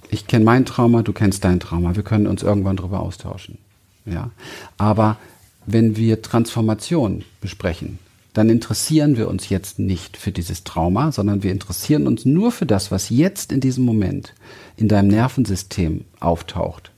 Ich 0.10 0.28
kenne 0.28 0.46
mein 0.46 0.65
Trauma, 0.65 1.02
du 1.02 1.13
kennst 1.13 1.44
dein 1.44 1.60
Trauma. 1.60 1.96
Wir 1.96 2.04
können 2.04 2.28
uns 2.28 2.44
irgendwann 2.44 2.76
darüber 2.76 3.00
austauschen. 3.00 3.58
Ja. 4.06 4.30
Aber 4.78 5.17
wenn 5.65 5.96
wir 5.96 6.22
Transformation 6.22 7.24
besprechen, 7.39 7.98
dann 8.34 8.50
interessieren 8.50 9.17
wir 9.17 9.30
uns 9.30 9.50
jetzt 9.50 9.80
nicht 9.80 10.17
für 10.17 10.32
dieses 10.32 10.63
Trauma, 10.63 11.12
sondern 11.12 11.41
wir 11.41 11.52
interessieren 11.52 12.06
uns 12.06 12.26
nur 12.26 12.52
für 12.52 12.65
das, 12.65 12.91
was 12.91 13.10
jetzt 13.10 13.52
in 13.52 13.62
diesem 13.62 13.86
Moment 13.86 14.34
in 14.78 14.89
deinem 14.89 15.08
Nervensystem 15.08 16.06
auftaucht. 16.20 16.91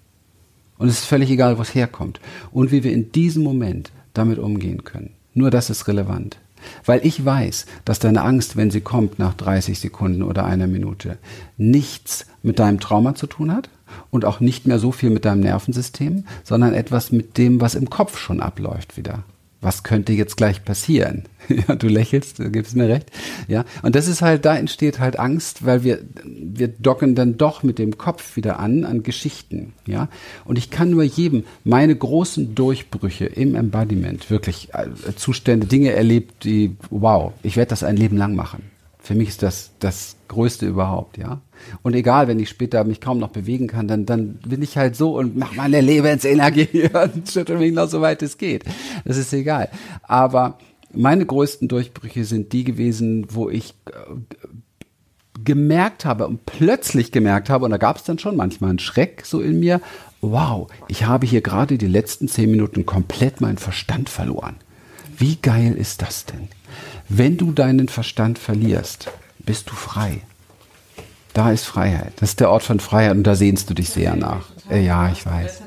Und 0.77 0.89
es 0.89 0.99
ist 0.99 1.05
völlig 1.05 1.29
egal, 1.29 1.57
wo 1.57 1.61
es 1.61 1.75
herkommt. 1.75 2.19
Und 2.51 2.71
wie 2.71 2.83
wir 2.83 2.91
in 2.91 3.11
diesem 3.11 3.43
Moment 3.43 3.91
damit 4.13 4.39
umgehen 4.39 4.83
können. 4.83 5.11
Nur 5.35 5.51
das 5.51 5.69
ist 5.69 5.87
relevant. 5.87 6.37
Weil 6.85 7.05
ich 7.05 7.23
weiß, 7.23 7.65
dass 7.85 7.99
deine 7.99 8.21
Angst, 8.21 8.55
wenn 8.55 8.71
sie 8.71 8.81
kommt 8.81 9.19
nach 9.19 9.33
30 9.33 9.79
Sekunden 9.79 10.23
oder 10.23 10.45
einer 10.45 10.67
Minute, 10.67 11.17
nichts 11.57 12.25
mit 12.41 12.59
deinem 12.59 12.79
Trauma 12.79 13.15
zu 13.15 13.27
tun 13.27 13.51
hat 13.51 13.69
und 14.11 14.25
auch 14.25 14.39
nicht 14.39 14.67
mehr 14.67 14.79
so 14.79 14.91
viel 14.91 15.09
mit 15.09 15.25
deinem 15.25 15.41
Nervensystem, 15.41 16.25
sondern 16.43 16.73
etwas 16.73 17.11
mit 17.11 17.37
dem, 17.37 17.61
was 17.61 17.75
im 17.75 17.89
Kopf 17.89 18.17
schon 18.17 18.39
abläuft 18.39 18.97
wieder 18.97 19.23
was 19.63 19.83
könnte 19.83 20.13
jetzt 20.13 20.37
gleich 20.37 20.63
passieren? 20.63 21.23
ja, 21.49 21.75
du 21.75 21.87
lächelst, 21.87 22.39
du 22.39 22.49
gibst 22.49 22.75
mir 22.75 22.87
recht. 22.87 23.11
Ja, 23.47 23.65
und 23.81 23.95
das 23.95 24.07
ist 24.07 24.21
halt, 24.21 24.45
da 24.45 24.55
entsteht 24.55 24.99
halt 24.99 25.19
Angst, 25.19 25.65
weil 25.65 25.83
wir, 25.83 25.99
wir 26.23 26.67
docken 26.67 27.15
dann 27.15 27.37
doch 27.37 27.63
mit 27.63 27.79
dem 27.79 27.97
Kopf 27.97 28.35
wieder 28.35 28.59
an, 28.59 28.85
an 28.85 29.03
Geschichten. 29.03 29.73
Ja, 29.85 30.09
und 30.45 30.57
ich 30.57 30.69
kann 30.69 30.89
nur 30.89 31.03
jedem 31.03 31.43
meine 31.63 31.95
großen 31.95 32.55
Durchbrüche 32.55 33.25
im 33.25 33.55
Embodiment, 33.55 34.29
wirklich 34.29 34.69
äh, 34.73 34.87
Zustände, 35.15 35.67
Dinge 35.67 35.91
erlebt, 35.91 36.43
die, 36.43 36.75
wow, 36.89 37.33
ich 37.43 37.57
werde 37.57 37.69
das 37.69 37.83
ein 37.83 37.97
Leben 37.97 38.17
lang 38.17 38.35
machen. 38.35 38.72
Für 39.03 39.15
mich 39.15 39.27
ist 39.27 39.43
das 39.43 39.71
das 39.79 40.15
Größte 40.29 40.65
überhaupt, 40.65 41.17
ja. 41.17 41.41
Und 41.81 41.93
egal, 41.93 42.29
wenn 42.29 42.39
ich 42.39 42.47
später 42.47 42.85
mich 42.85 43.01
kaum 43.01 43.19
noch 43.19 43.31
bewegen 43.31 43.67
kann, 43.67 43.85
dann, 43.85 44.05
dann 44.05 44.35
bin 44.47 44.61
ich 44.61 44.77
halt 44.77 44.95
so 44.95 45.17
und 45.17 45.35
mache 45.35 45.57
meine 45.57 45.81
Lebensenergie 45.81 46.89
und 47.13 47.29
schüttel 47.29 47.57
mich 47.57 47.73
noch 47.73 47.89
so 47.89 47.99
weit 47.99 48.21
es 48.21 48.37
geht. 48.37 48.63
Das 49.03 49.17
ist 49.17 49.33
egal. 49.33 49.69
Aber 50.03 50.57
meine 50.93 51.25
größten 51.25 51.67
Durchbrüche 51.67 52.23
sind 52.23 52.53
die 52.53 52.63
gewesen, 52.63 53.27
wo 53.29 53.49
ich 53.49 53.75
äh, 53.87 53.91
gemerkt 55.43 56.05
habe 56.05 56.25
und 56.25 56.45
plötzlich 56.45 57.11
gemerkt 57.11 57.49
habe, 57.49 57.65
und 57.65 57.71
da 57.71 57.77
gab 57.77 57.97
es 57.97 58.03
dann 58.03 58.19
schon 58.19 58.37
manchmal 58.37 58.69
einen 58.69 58.79
Schreck 58.79 59.23
so 59.25 59.41
in 59.41 59.59
mir, 59.59 59.81
wow, 60.21 60.71
ich 60.87 61.03
habe 61.03 61.27
hier 61.27 61.41
gerade 61.41 61.77
die 61.77 61.87
letzten 61.87 62.29
zehn 62.29 62.49
Minuten 62.49 62.85
komplett 62.85 63.41
meinen 63.41 63.57
Verstand 63.57 64.07
verloren. 64.07 64.55
Wie 65.17 65.35
geil 65.37 65.73
ist 65.73 66.01
das 66.01 66.25
denn? 66.25 66.47
Wenn 67.09 67.37
du 67.37 67.51
deinen 67.51 67.89
Verstand 67.89 68.39
verlierst, 68.39 69.09
bist 69.39 69.69
du 69.69 69.75
frei. 69.75 70.21
Da 71.33 71.51
ist 71.51 71.65
Freiheit. 71.65 72.13
Das 72.17 72.29
ist 72.29 72.39
der 72.39 72.49
Ort 72.49 72.63
von 72.63 72.79
Freiheit 72.79 73.17
und 73.17 73.23
da 73.23 73.35
sehnst 73.35 73.69
du 73.69 73.73
dich 73.73 73.89
sehr 73.89 74.15
nach. 74.15 74.45
Äh, 74.69 74.85
ja, 74.85 75.11
ich 75.11 75.25
weiß. 75.25 75.63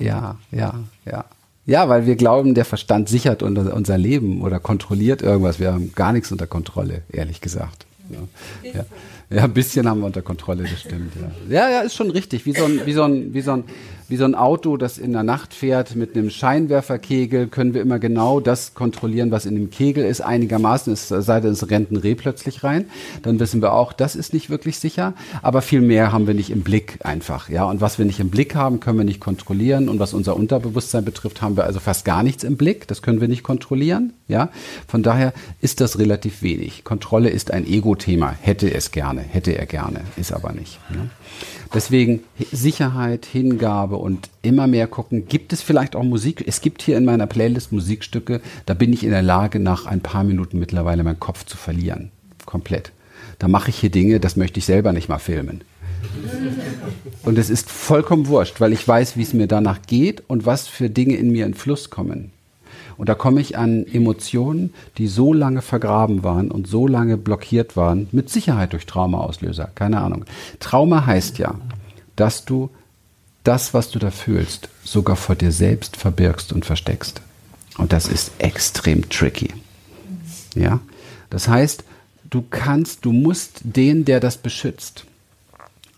Ja, 0.00 0.36
ja, 0.50 0.74
ja. 1.04 1.24
Ja, 1.64 1.88
weil 1.88 2.06
wir 2.06 2.16
glauben, 2.16 2.54
der 2.54 2.64
Verstand 2.64 3.08
sichert 3.08 3.42
unser, 3.42 3.98
Leben 3.98 4.42
oder 4.42 4.58
kontrolliert 4.58 5.22
irgendwas. 5.22 5.60
Wir 5.60 5.72
haben 5.72 5.92
gar 5.94 6.12
nichts 6.12 6.32
unter 6.32 6.48
Kontrolle, 6.48 7.02
ehrlich 7.12 7.40
gesagt. 7.40 7.86
Ja, 8.10 8.70
ja. 8.72 8.84
ja 9.30 9.44
ein 9.44 9.52
bisschen 9.52 9.88
haben 9.88 10.00
wir 10.00 10.06
unter 10.06 10.22
Kontrolle, 10.22 10.64
das 10.64 10.80
stimmt. 10.80 11.12
Ja, 11.48 11.68
ja, 11.68 11.70
ja 11.70 11.80
ist 11.82 11.94
schon 11.94 12.10
richtig. 12.10 12.46
Wie 12.46 12.52
so 12.52 12.64
ein, 12.64 12.84
wie 12.84 12.92
so 12.92 13.04
ein, 13.04 13.32
wie 13.32 13.40
so 13.42 13.52
ein, 13.52 13.64
wie 14.08 14.16
so 14.16 14.24
ein 14.24 14.34
Auto, 14.34 14.76
das 14.76 14.98
in 14.98 15.12
der 15.12 15.22
Nacht 15.22 15.54
fährt 15.54 15.96
mit 15.96 16.16
einem 16.16 16.30
Scheinwerferkegel, 16.30 17.48
können 17.48 17.74
wir 17.74 17.82
immer 17.82 17.98
genau 17.98 18.40
das 18.40 18.74
kontrollieren, 18.74 19.30
was 19.30 19.46
in 19.46 19.54
dem 19.54 19.70
Kegel 19.70 20.04
ist, 20.04 20.20
einigermaßen, 20.20 20.92
es 20.92 21.08
sei 21.08 21.40
denn, 21.40 21.52
es 21.52 21.70
rennt 21.70 21.90
ein 21.90 21.96
Reh 21.96 22.14
plötzlich 22.14 22.64
rein. 22.64 22.86
Dann 23.22 23.40
wissen 23.40 23.62
wir 23.62 23.72
auch, 23.72 23.92
das 23.92 24.16
ist 24.16 24.32
nicht 24.32 24.50
wirklich 24.50 24.78
sicher, 24.78 25.14
aber 25.42 25.62
viel 25.62 25.80
mehr 25.80 26.12
haben 26.12 26.26
wir 26.26 26.34
nicht 26.34 26.50
im 26.50 26.62
Blick 26.62 26.98
einfach, 27.02 27.48
ja. 27.48 27.64
Und 27.64 27.80
was 27.80 27.98
wir 27.98 28.04
nicht 28.04 28.20
im 28.20 28.30
Blick 28.30 28.54
haben, 28.54 28.80
können 28.80 28.98
wir 28.98 29.04
nicht 29.04 29.20
kontrollieren. 29.20 29.88
Und 29.88 29.98
was 29.98 30.14
unser 30.14 30.36
Unterbewusstsein 30.36 31.04
betrifft, 31.04 31.42
haben 31.42 31.56
wir 31.56 31.64
also 31.64 31.80
fast 31.80 32.04
gar 32.04 32.22
nichts 32.22 32.44
im 32.44 32.56
Blick. 32.56 32.88
Das 32.88 33.02
können 33.02 33.20
wir 33.20 33.28
nicht 33.28 33.42
kontrollieren, 33.42 34.12
ja. 34.28 34.50
Von 34.88 35.02
daher 35.02 35.32
ist 35.60 35.80
das 35.80 35.98
relativ 35.98 36.42
wenig. 36.42 36.84
Kontrolle 36.84 37.30
ist 37.30 37.50
ein 37.50 37.66
Ego-Thema. 37.66 38.34
Hätte 38.40 38.72
es 38.72 38.90
gerne, 38.90 39.20
hätte 39.20 39.52
er 39.52 39.66
gerne, 39.66 40.00
ist 40.16 40.32
aber 40.32 40.52
nicht. 40.52 40.78
Ja? 40.90 41.06
Deswegen 41.74 42.20
Sicherheit, 42.50 43.24
Hingabe 43.24 43.91
und 43.96 44.30
immer 44.42 44.66
mehr 44.66 44.86
gucken, 44.86 45.26
gibt 45.26 45.52
es 45.52 45.62
vielleicht 45.62 45.96
auch 45.96 46.02
Musik? 46.02 46.44
Es 46.46 46.60
gibt 46.60 46.82
hier 46.82 46.96
in 46.96 47.04
meiner 47.04 47.26
Playlist 47.26 47.72
Musikstücke, 47.72 48.40
da 48.66 48.74
bin 48.74 48.92
ich 48.92 49.04
in 49.04 49.10
der 49.10 49.22
Lage, 49.22 49.58
nach 49.58 49.86
ein 49.86 50.00
paar 50.00 50.24
Minuten 50.24 50.58
mittlerweile 50.58 51.04
meinen 51.04 51.20
Kopf 51.20 51.44
zu 51.44 51.56
verlieren. 51.56 52.10
Komplett. 52.46 52.92
Da 53.38 53.48
mache 53.48 53.70
ich 53.70 53.78
hier 53.78 53.90
Dinge, 53.90 54.20
das 54.20 54.36
möchte 54.36 54.58
ich 54.58 54.66
selber 54.66 54.92
nicht 54.92 55.08
mal 55.08 55.18
filmen. 55.18 55.62
Und 57.24 57.38
es 57.38 57.50
ist 57.50 57.70
vollkommen 57.70 58.26
wurscht, 58.26 58.60
weil 58.60 58.72
ich 58.72 58.86
weiß, 58.86 59.16
wie 59.16 59.22
es 59.22 59.32
mir 59.32 59.46
danach 59.46 59.82
geht 59.86 60.22
und 60.28 60.46
was 60.46 60.66
für 60.66 60.90
Dinge 60.90 61.16
in 61.16 61.30
mir 61.30 61.46
in 61.46 61.54
Fluss 61.54 61.90
kommen. 61.90 62.32
Und 62.96 63.08
da 63.08 63.14
komme 63.14 63.40
ich 63.40 63.56
an 63.56 63.86
Emotionen, 63.86 64.74
die 64.98 65.06
so 65.06 65.32
lange 65.32 65.62
vergraben 65.62 66.22
waren 66.24 66.50
und 66.50 66.66
so 66.66 66.86
lange 66.86 67.16
blockiert 67.16 67.76
waren, 67.76 68.08
mit 68.12 68.30
Sicherheit 68.30 68.72
durch 68.72 68.86
Traumaauslöser, 68.86 69.70
keine 69.74 70.00
Ahnung. 70.00 70.24
Trauma 70.60 71.06
heißt 71.06 71.38
ja, 71.38 71.54
dass 72.16 72.44
du 72.44 72.70
das, 73.44 73.74
was 73.74 73.90
du 73.90 73.98
da 73.98 74.10
fühlst, 74.10 74.68
sogar 74.84 75.16
vor 75.16 75.34
dir 75.34 75.52
selbst 75.52 75.96
verbirgst 75.96 76.52
und 76.52 76.64
versteckst. 76.64 77.20
Und 77.78 77.92
das 77.92 78.06
ist 78.06 78.32
extrem 78.38 79.08
tricky. 79.08 79.52
Ja? 80.54 80.80
Das 81.30 81.48
heißt, 81.48 81.84
du 82.30 82.42
kannst, 82.48 83.04
du 83.04 83.12
musst 83.12 83.60
den, 83.64 84.04
der 84.04 84.20
das 84.20 84.36
beschützt 84.36 85.04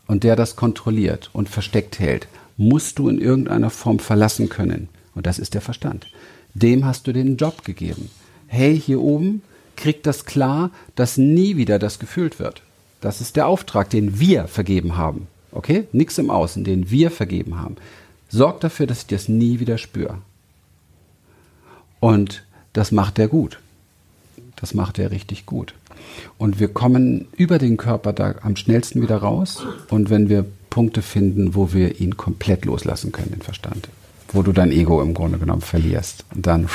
und 0.07 0.25
der 0.25 0.37
das 0.37 0.57
kontrolliert 0.57 1.31
und 1.33 1.49
versteckt 1.49 1.99
hält, 1.99 2.29
musst 2.57 2.99
du 2.99 3.09
in 3.09 3.21
irgendeiner 3.21 3.71
Form 3.71 3.99
verlassen 3.99 4.49
können. 4.49 4.89
Und 5.15 5.27
das 5.27 5.39
ist 5.39 5.55
der 5.55 5.61
Verstand. 5.61 6.07
Dem 6.55 6.85
hast 6.85 7.07
du 7.07 7.13
den 7.13 7.37
Job 7.37 7.65
gegeben. 7.65 8.11
Hey, 8.47 8.81
hier 8.81 9.01
oben, 9.01 9.43
kriegt 9.77 10.07
das 10.07 10.25
klar, 10.25 10.71
dass 10.95 11.17
nie 11.17 11.57
wieder 11.57 11.81
das 11.81 11.99
gefühlt 11.99 12.39
wird. 12.39 12.63
Das 13.01 13.21
ist 13.21 13.37
der 13.37 13.49
Auftrag, 13.49 13.91
den 13.91 14.21
wir 14.21 14.47
vergeben 14.47 14.97
haben. 14.97 15.27
Okay? 15.55 15.87
Nichts 15.93 16.19
im 16.19 16.31
Außen, 16.31 16.65
den 16.65 16.91
wir 16.91 17.11
vergeben 17.11 17.59
haben. 17.59 17.77
Sorg 18.29 18.61
dafür, 18.61 18.87
dass 18.87 19.03
ich 19.03 19.07
das 19.07 19.29
nie 19.29 19.61
wieder 19.61 19.79
spüre. 19.79 20.19
Und 22.01 22.45
das 22.73 22.93
macht 22.93 23.19
er 23.19 23.29
gut. 23.29 23.61
Das 24.57 24.75
macht 24.75 24.99
er 24.99 25.11
richtig 25.11 25.47
gut. 25.47 25.75
Und 26.39 26.61
wir 26.61 26.69
kommen 26.69 27.29
über 27.37 27.59
den 27.59 27.77
Körper 27.77 28.13
da 28.13 28.35
am 28.43 28.57
schnellsten 28.57 29.01
wieder 29.01 29.19
raus. 29.19 29.65
Und 29.89 30.11
wenn 30.11 30.29
wir 30.29 30.45
Punkte 30.71 31.03
finden, 31.03 31.55
wo 31.55 31.73
wir 31.73 32.01
ihn 32.01 32.17
komplett 32.17 32.65
loslassen 32.65 33.13
können, 33.13 33.31
den 33.31 33.43
Verstand, 33.43 33.89
wo 34.33 34.43
du 34.43 34.53
dein 34.53 34.73
Ego 34.73 35.01
im 35.01 35.15
Grunde 35.15 35.39
genommen 35.39 35.63
verlierst 35.63 36.25
und 36.35 36.47
dann 36.47 36.69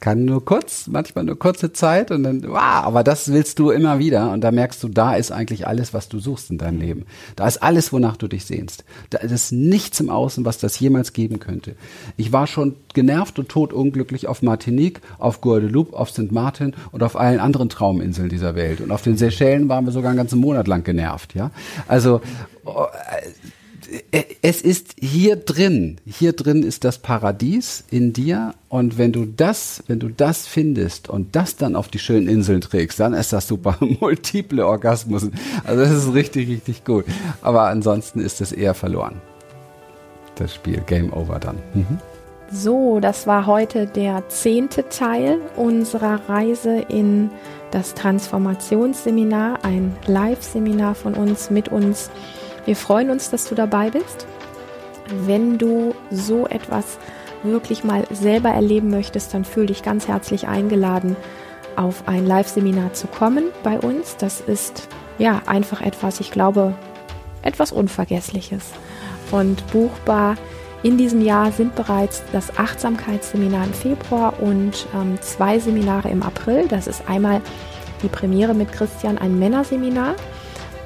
kann 0.00 0.24
nur 0.24 0.44
kurz, 0.44 0.86
manchmal 0.86 1.24
nur 1.24 1.38
kurze 1.38 1.72
Zeit 1.72 2.10
und 2.10 2.22
dann, 2.22 2.42
wow, 2.44 2.84
aber 2.84 3.02
das 3.02 3.32
willst 3.32 3.58
du 3.58 3.70
immer 3.70 3.98
wieder 3.98 4.30
und 4.32 4.42
da 4.42 4.52
merkst 4.52 4.82
du, 4.82 4.88
da 4.88 5.16
ist 5.16 5.32
eigentlich 5.32 5.66
alles, 5.66 5.92
was 5.92 6.08
du 6.08 6.20
suchst 6.20 6.50
in 6.50 6.58
deinem 6.58 6.80
Leben. 6.80 7.06
Da 7.34 7.48
ist 7.48 7.62
alles, 7.62 7.92
wonach 7.92 8.16
du 8.16 8.28
dich 8.28 8.44
sehnst. 8.44 8.84
Da 9.10 9.18
ist 9.18 9.50
nichts 9.50 9.98
im 9.98 10.08
Außen, 10.08 10.44
was 10.44 10.58
das 10.58 10.78
jemals 10.78 11.12
geben 11.12 11.40
könnte. 11.40 11.74
Ich 12.16 12.32
war 12.32 12.46
schon 12.46 12.76
genervt 12.94 13.38
und 13.40 13.48
totunglücklich 13.48 14.28
auf 14.28 14.42
Martinique, 14.42 15.00
auf 15.18 15.40
Guadeloupe, 15.40 15.96
auf 15.96 16.10
St. 16.10 16.30
Martin 16.30 16.74
und 16.92 17.02
auf 17.02 17.16
allen 17.16 17.40
anderen 17.40 17.68
Trauminseln 17.68 18.28
dieser 18.28 18.54
Welt. 18.54 18.80
Und 18.80 18.92
auf 18.92 19.02
den 19.02 19.16
Seychellen 19.16 19.68
waren 19.68 19.84
wir 19.84 19.92
sogar 19.92 20.10
einen 20.10 20.18
ganzen 20.18 20.38
Monat 20.38 20.68
lang 20.68 20.84
genervt, 20.84 21.34
ja. 21.34 21.50
Also, 21.88 22.20
oh, 22.64 22.86
es 24.42 24.60
ist 24.60 24.94
hier 24.98 25.36
drin, 25.36 25.98
hier 26.04 26.32
drin 26.32 26.62
ist 26.62 26.84
das 26.84 26.98
Paradies 26.98 27.84
in 27.90 28.12
dir 28.12 28.54
und 28.68 28.98
wenn 28.98 29.12
du 29.12 29.24
das, 29.24 29.82
wenn 29.86 29.98
du 29.98 30.08
das 30.08 30.46
findest 30.46 31.08
und 31.08 31.34
das 31.34 31.56
dann 31.56 31.74
auf 31.74 31.88
die 31.88 31.98
schönen 31.98 32.28
Inseln 32.28 32.60
trägst, 32.60 33.00
dann 33.00 33.14
ist 33.14 33.32
das 33.32 33.48
super 33.48 33.76
multiple 34.00 34.66
Orgasmus. 34.66 35.28
Also 35.64 35.82
das 35.82 36.04
ist 36.04 36.14
richtig, 36.14 36.48
richtig 36.48 36.84
gut. 36.84 37.06
Aber 37.40 37.68
ansonsten 37.68 38.20
ist 38.20 38.40
es 38.40 38.52
eher 38.52 38.74
verloren. 38.74 39.20
Das 40.36 40.54
Spiel, 40.54 40.82
Game 40.86 41.12
Over 41.12 41.38
dann. 41.38 41.56
Mhm. 41.74 41.98
So, 42.50 43.00
das 43.00 43.26
war 43.26 43.46
heute 43.46 43.86
der 43.86 44.28
zehnte 44.28 44.88
Teil 44.88 45.38
unserer 45.56 46.28
Reise 46.28 46.78
in 46.88 47.30
das 47.70 47.94
Transformationsseminar, 47.94 49.64
ein 49.64 49.94
Live-Seminar 50.06 50.94
von 50.94 51.14
uns 51.14 51.50
mit 51.50 51.68
uns 51.68 52.10
wir 52.68 52.76
freuen 52.76 53.08
uns, 53.08 53.30
dass 53.30 53.48
du 53.48 53.54
dabei 53.54 53.88
bist. 53.88 54.26
Wenn 55.24 55.56
du 55.56 55.94
so 56.10 56.46
etwas 56.46 56.98
wirklich 57.42 57.82
mal 57.82 58.04
selber 58.10 58.50
erleben 58.50 58.90
möchtest, 58.90 59.32
dann 59.32 59.46
fühl 59.46 59.64
dich 59.64 59.82
ganz 59.82 60.06
herzlich 60.06 60.48
eingeladen, 60.48 61.16
auf 61.76 62.06
ein 62.06 62.26
Live-Seminar 62.26 62.92
zu 62.92 63.06
kommen 63.06 63.44
bei 63.62 63.80
uns. 63.80 64.18
Das 64.18 64.42
ist 64.42 64.86
ja 65.16 65.40
einfach 65.46 65.80
etwas, 65.80 66.20
ich 66.20 66.30
glaube, 66.30 66.74
etwas 67.40 67.72
Unvergessliches. 67.72 68.66
Und 69.30 69.66
buchbar 69.72 70.36
in 70.82 70.98
diesem 70.98 71.22
Jahr 71.22 71.50
sind 71.52 71.74
bereits 71.74 72.22
das 72.32 72.58
Achtsamkeitsseminar 72.58 73.64
im 73.64 73.72
Februar 73.72 74.34
und 74.42 74.86
ähm, 74.94 75.16
zwei 75.22 75.58
Seminare 75.58 76.10
im 76.10 76.22
April. 76.22 76.68
Das 76.68 76.86
ist 76.86 77.08
einmal 77.08 77.40
die 78.02 78.08
Premiere 78.08 78.52
mit 78.52 78.72
Christian, 78.72 79.16
ein 79.16 79.38
Männerseminar 79.38 80.16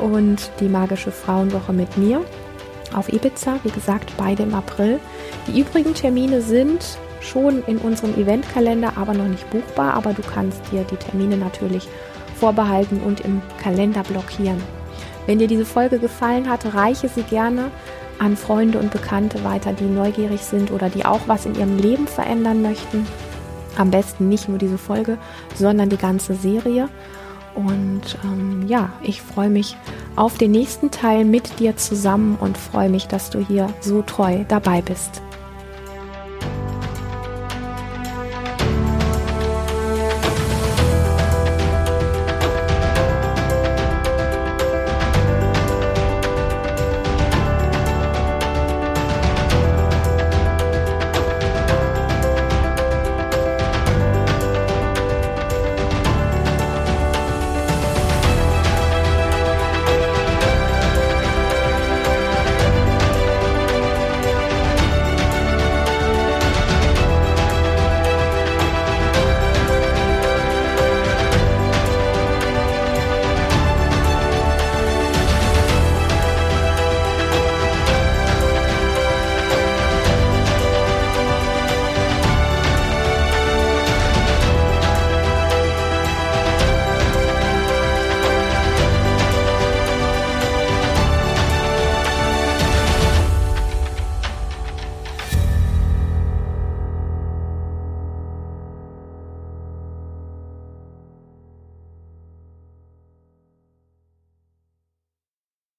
und 0.02 0.50
die 0.60 0.68
magische 0.68 1.10
Frauenwoche 1.10 1.72
mit 1.72 1.96
mir 1.96 2.20
auf 2.94 3.12
Ibiza. 3.12 3.58
Wie 3.62 3.70
gesagt, 3.70 4.12
beide 4.16 4.42
im 4.42 4.54
April. 4.54 5.00
Die 5.46 5.60
übrigen 5.60 5.94
Termine 5.94 6.42
sind 6.42 6.98
schon 7.20 7.62
in 7.66 7.78
unserem 7.78 8.14
Eventkalender, 8.14 8.92
aber 8.96 9.14
noch 9.14 9.28
nicht 9.28 9.48
buchbar. 9.50 9.94
Aber 9.94 10.12
du 10.12 10.22
kannst 10.22 10.60
dir 10.70 10.84
die 10.84 10.96
Termine 10.96 11.36
natürlich 11.36 11.88
vorbehalten 12.38 13.00
und 13.00 13.20
im 13.20 13.40
Kalender 13.62 14.02
blockieren. 14.02 14.60
Wenn 15.26 15.38
dir 15.38 15.46
diese 15.46 15.64
Folge 15.64 15.98
gefallen 15.98 16.50
hat, 16.50 16.74
reiche 16.74 17.08
sie 17.08 17.22
gerne 17.22 17.70
an 18.18 18.36
Freunde 18.36 18.78
und 18.78 18.90
Bekannte 18.90 19.42
weiter, 19.44 19.72
die 19.72 19.84
neugierig 19.84 20.42
sind 20.42 20.70
oder 20.70 20.88
die 20.88 21.04
auch 21.04 21.20
was 21.26 21.46
in 21.46 21.54
ihrem 21.54 21.78
Leben 21.78 22.06
verändern 22.06 22.62
möchten. 22.62 23.06
Am 23.78 23.90
besten 23.90 24.28
nicht 24.28 24.48
nur 24.48 24.58
diese 24.58 24.78
Folge, 24.78 25.18
sondern 25.54 25.88
die 25.88 25.96
ganze 25.96 26.34
Serie. 26.34 26.88
Und 27.54 28.18
ähm, 28.24 28.66
ja, 28.66 28.90
ich 29.02 29.22
freue 29.22 29.50
mich 29.50 29.76
auf 30.16 30.38
den 30.38 30.52
nächsten 30.52 30.90
Teil 30.90 31.24
mit 31.24 31.58
dir 31.58 31.76
zusammen 31.76 32.36
und 32.40 32.56
freue 32.56 32.88
mich, 32.88 33.06
dass 33.08 33.30
du 33.30 33.38
hier 33.38 33.68
so 33.80 34.02
treu 34.02 34.44
dabei 34.48 34.80
bist. 34.80 35.22